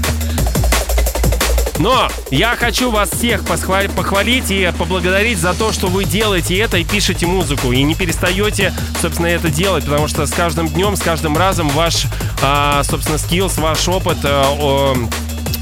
Но 1.79 2.07
я 2.29 2.55
хочу 2.55 2.91
вас 2.91 3.09
всех 3.09 3.43
похвалить 3.45 4.51
и 4.51 4.71
поблагодарить 4.77 5.39
за 5.39 5.53
то, 5.53 5.71
что 5.71 5.87
вы 5.87 6.05
делаете 6.05 6.57
это 6.57 6.77
и 6.77 6.83
пишете 6.83 7.25
музыку. 7.25 7.71
И 7.71 7.81
не 7.83 7.95
перестаете, 7.95 8.73
собственно, 9.01 9.27
это 9.27 9.49
делать, 9.49 9.85
потому 9.85 10.07
что 10.07 10.25
с 10.25 10.31
каждым 10.31 10.67
днем, 10.67 10.95
с 10.95 11.01
каждым 11.01 11.37
разом 11.37 11.69
ваш, 11.69 12.05
а, 12.41 12.83
собственно, 12.83 13.17
скиллс, 13.17 13.57
ваш 13.57 13.87
опыт, 13.87 14.17
а, 14.23 14.93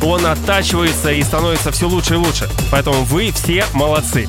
он 0.01 0.25
оттачивается 0.25 1.11
и 1.11 1.21
становится 1.23 1.71
все 1.71 1.87
лучше 1.87 2.15
и 2.15 2.17
лучше. 2.17 2.49
Поэтому 2.71 3.03
вы 3.03 3.31
все 3.31 3.65
молодцы. 3.73 4.27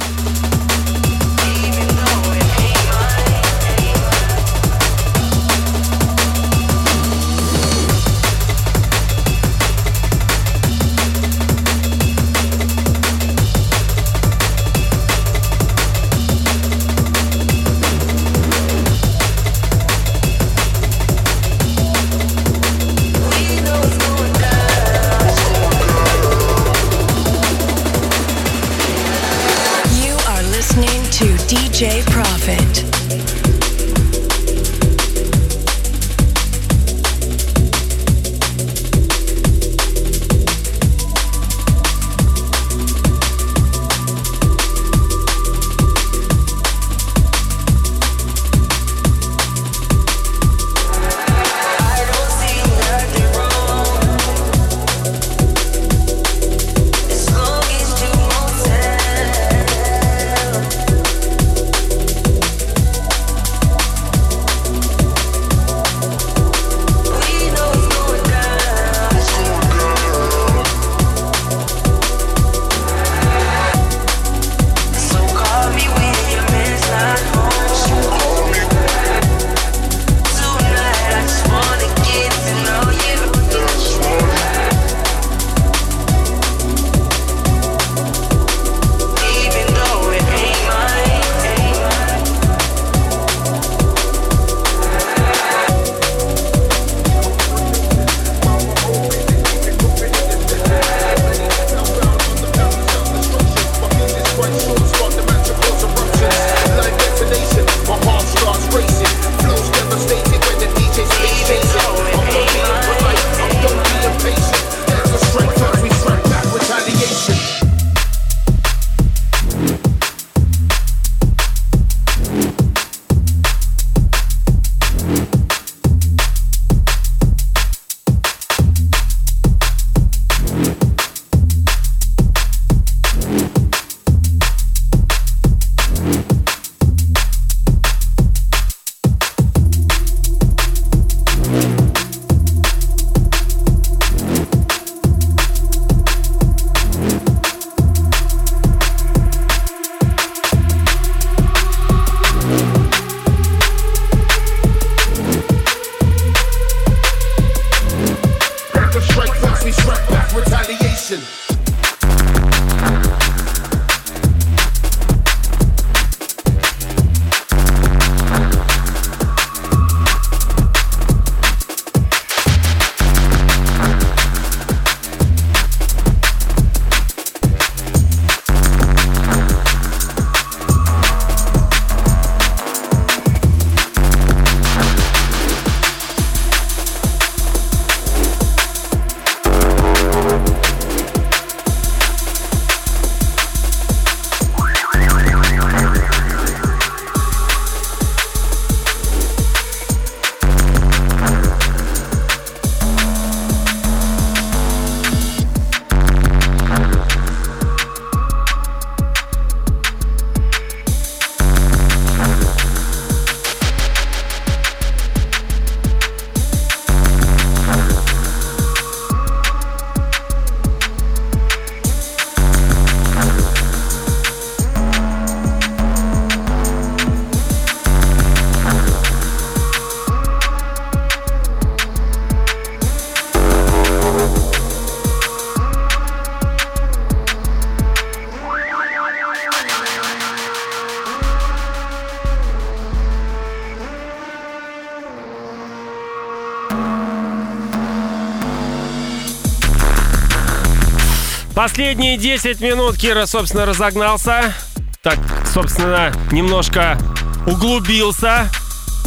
Последние 251.62 252.18
10 252.18 252.60
минут 252.60 252.96
Кира, 252.96 253.24
собственно, 253.24 253.64
разогнался. 253.64 254.52
Так, 255.00 255.16
собственно, 255.46 256.12
немножко 256.32 256.98
углубился. 257.46 258.50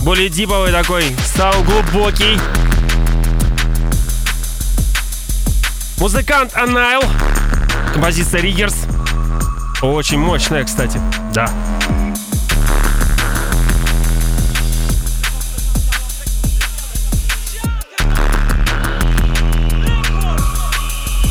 Более 0.06 0.30
диповый 0.30 0.72
такой, 0.72 1.04
стал 1.26 1.54
глубокий. 1.64 2.40
Музыкант 6.00 6.56
Анайл. 6.56 7.02
Композиция 7.92 8.40
Риггерс. 8.40 8.86
Очень 9.82 10.20
мощная, 10.20 10.64
кстати. 10.64 10.98
Да. 11.34 11.50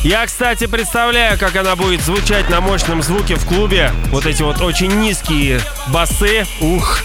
Я, 0.05 0.26
кстати, 0.26 0.66
представляю, 0.66 1.38
как 1.38 1.57
она 1.57 1.76
будет 1.76 2.02
звучать 2.02 2.50
на 2.50 2.61
мощном 2.61 3.02
звуке 3.02 3.36
в 3.36 3.46
клубе. 3.46 3.90
Вот 4.11 4.26
эти 4.26 4.42
вот 4.42 4.61
очень 4.61 4.92
низкие 5.00 5.61
басы. 5.88 6.44
Ух. 6.61 7.00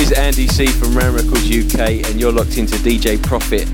Is 0.00 0.12
Andy 0.12 0.46
C 0.46 0.66
from 0.66 0.96
Ram 0.96 1.14
Records 1.14 1.44
UK, 1.44 2.06
and 2.08 2.20
you're 2.20 2.30
locked 2.30 2.56
into 2.58 2.76
DJ 2.76 3.20
Profit. 3.22 3.66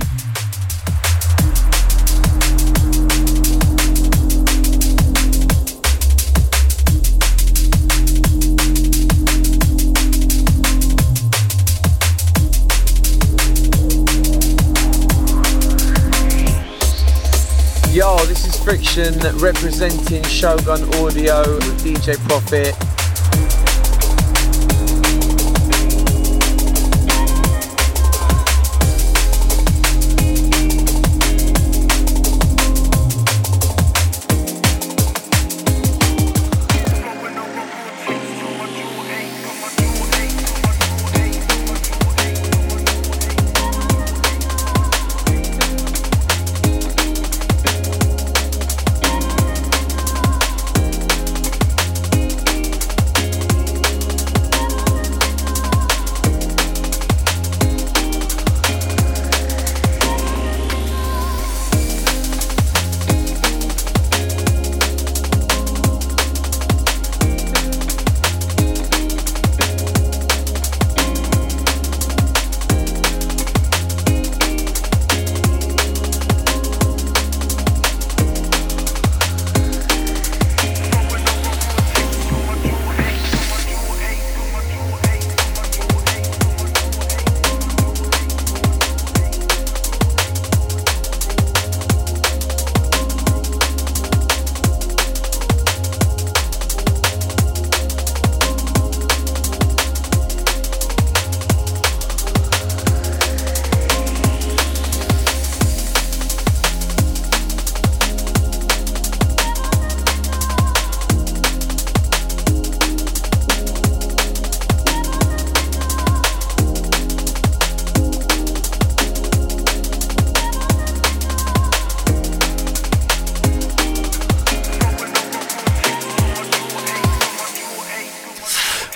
Yo, 17.94 18.16
this 18.26 18.46
is 18.46 18.56
Friction 18.62 19.14
representing 19.38 20.22
Shogun 20.24 20.82
Audio 20.94 21.42
with 21.56 21.84
DJ 21.84 22.16
Profit. 22.28 22.93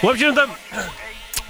В 0.08 0.10
общем-то, 0.10 0.48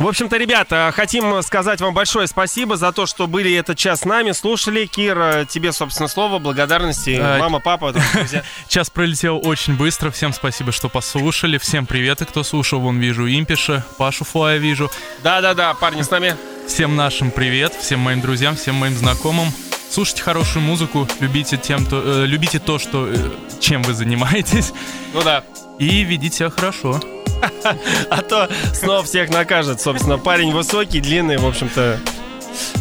в 0.01 0.09
общем-то, 0.09 0.37
ребята, 0.37 0.93
хотим 0.93 1.41
сказать 1.45 1.81
вам 1.81 1.95
большое 1.95 2.27
спасибо 2.27 2.77
за 2.77 2.91
то, 2.91 3.07
что 3.07 3.29
были 3.29 3.55
этот 3.55 3.79
час 3.79 4.01
с 4.01 4.05
нами, 4.05 4.33
слушали. 4.33 4.87
Кир, 4.87 5.47
тебе, 5.49 5.71
собственно, 5.71 6.09
слово, 6.09 6.41
благодарности. 6.41 7.17
А, 7.23 7.39
Мама, 7.39 7.61
папа, 7.61 7.93
там, 7.93 8.03
друзья. 8.13 8.43
Час 8.67 8.91
пролетел 8.91 9.41
очень 9.45 9.77
быстро. 9.77 10.11
Всем 10.11 10.33
спасибо, 10.33 10.73
что 10.73 10.89
послушали. 10.89 11.57
Всем 11.59 11.87
привет, 11.87 12.21
и 12.21 12.25
кто 12.25 12.43
слушал. 12.43 12.81
Вон 12.81 12.99
вижу 12.99 13.29
Импиша, 13.29 13.87
Пашу 13.97 14.25
Флая 14.25 14.59
вижу. 14.59 14.91
Да-да-да, 15.23 15.75
парни 15.75 16.03
с 16.03 16.11
нами. 16.11 16.37
Всем 16.67 16.97
нашим 16.97 17.31
привет, 17.31 17.73
всем 17.75 18.01
моим 18.01 18.21
друзьям, 18.21 18.57
всем 18.57 18.75
моим 18.75 18.97
знакомым. 18.97 19.53
Слушайте 19.89 20.23
хорошую 20.23 20.65
музыку, 20.65 21.07
любите, 21.21 21.59
тем, 21.59 21.87
то, 21.87 22.03
э, 22.05 22.27
любите 22.27 22.59
то, 22.59 22.81
что, 22.81 23.07
э, 23.07 23.15
чем 23.61 23.85
вы 23.85 23.95
занимаетесь. 23.95 24.73
Ну 25.15 25.23
да. 25.23 25.45
И 25.79 26.03
ведите 26.03 26.39
себя 26.39 26.51
хорошо. 26.51 27.01
А 28.11 28.23
то 28.23 28.49
снова 28.73 29.03
всех 29.03 29.31
накажет. 29.31 29.81
Собственно, 29.81 30.19
парень 30.19 30.53
высокий, 30.53 31.01
длинный, 31.01 31.37
в 31.37 31.47
общем-то, 31.47 31.99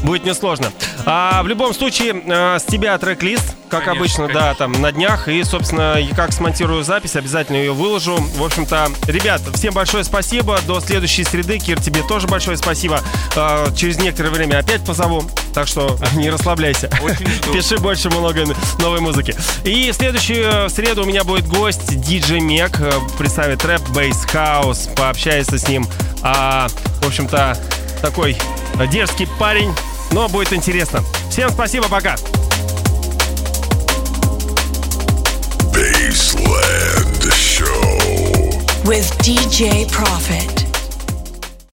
будет 0.03 0.25
несложно. 0.25 0.71
А 1.05 1.41
в 1.43 1.47
любом 1.47 1.73
случае, 1.73 2.21
э, 2.25 2.59
с 2.59 2.63
тебя 2.63 2.97
трек-лист, 2.97 3.56
как 3.69 3.85
Конечно, 3.85 4.25
обычно, 4.25 4.27
да, 4.27 4.53
там 4.53 4.71
на 4.73 4.91
днях. 4.91 5.27
И, 5.27 5.43
собственно, 5.43 5.97
как 6.15 6.31
смонтирую 6.31 6.83
запись, 6.83 7.15
обязательно 7.15 7.57
ее 7.57 7.73
выложу. 7.73 8.15
В 8.17 8.43
общем-то, 8.43 8.89
ребят, 9.07 9.41
всем 9.55 9.73
большое 9.73 10.03
спасибо. 10.03 10.59
До 10.65 10.79
следующей 10.79 11.23
среды. 11.23 11.57
Кир, 11.59 11.81
тебе 11.81 12.01
тоже 12.03 12.27
большое 12.27 12.57
спасибо. 12.57 13.01
Э, 13.35 13.67
Через 13.75 13.97
некоторое 13.99 14.29
время 14.29 14.59
опять 14.59 14.85
позову. 14.85 15.23
Так 15.53 15.67
что 15.67 15.97
не 16.13 16.29
расслабляйся. 16.29 16.89
Пиши 17.53 17.77
больше 17.77 18.09
много 18.09 18.43
новой 18.79 18.99
музыки. 19.01 19.35
И 19.63 19.91
в 19.91 19.95
следующую 19.95 20.69
среду 20.69 21.03
у 21.03 21.05
меня 21.05 21.23
будет 21.23 21.47
гость 21.47 21.99
диджей 21.99 22.39
Мек. 22.39 22.79
э, 22.79 22.91
Представит 23.17 23.63
рэп, 23.65 23.81
бейс, 23.89 24.25
хаус. 24.25 24.89
Пообщается 24.95 25.57
с 25.57 25.67
ним. 25.67 25.85
А, 26.21 26.67
в 27.01 27.07
общем-то, 27.07 27.57
такой 28.01 28.37
дерзкий 28.91 29.27
парень. 29.39 29.73
Но 30.11 30.29
будет 30.29 30.53
интересно. 30.53 31.03
Всем 31.29 31.49
спасибо, 31.49 31.89
пока. 31.89 32.15
With 38.87 39.11
DJ 39.17 39.85
Profit. 39.91 40.66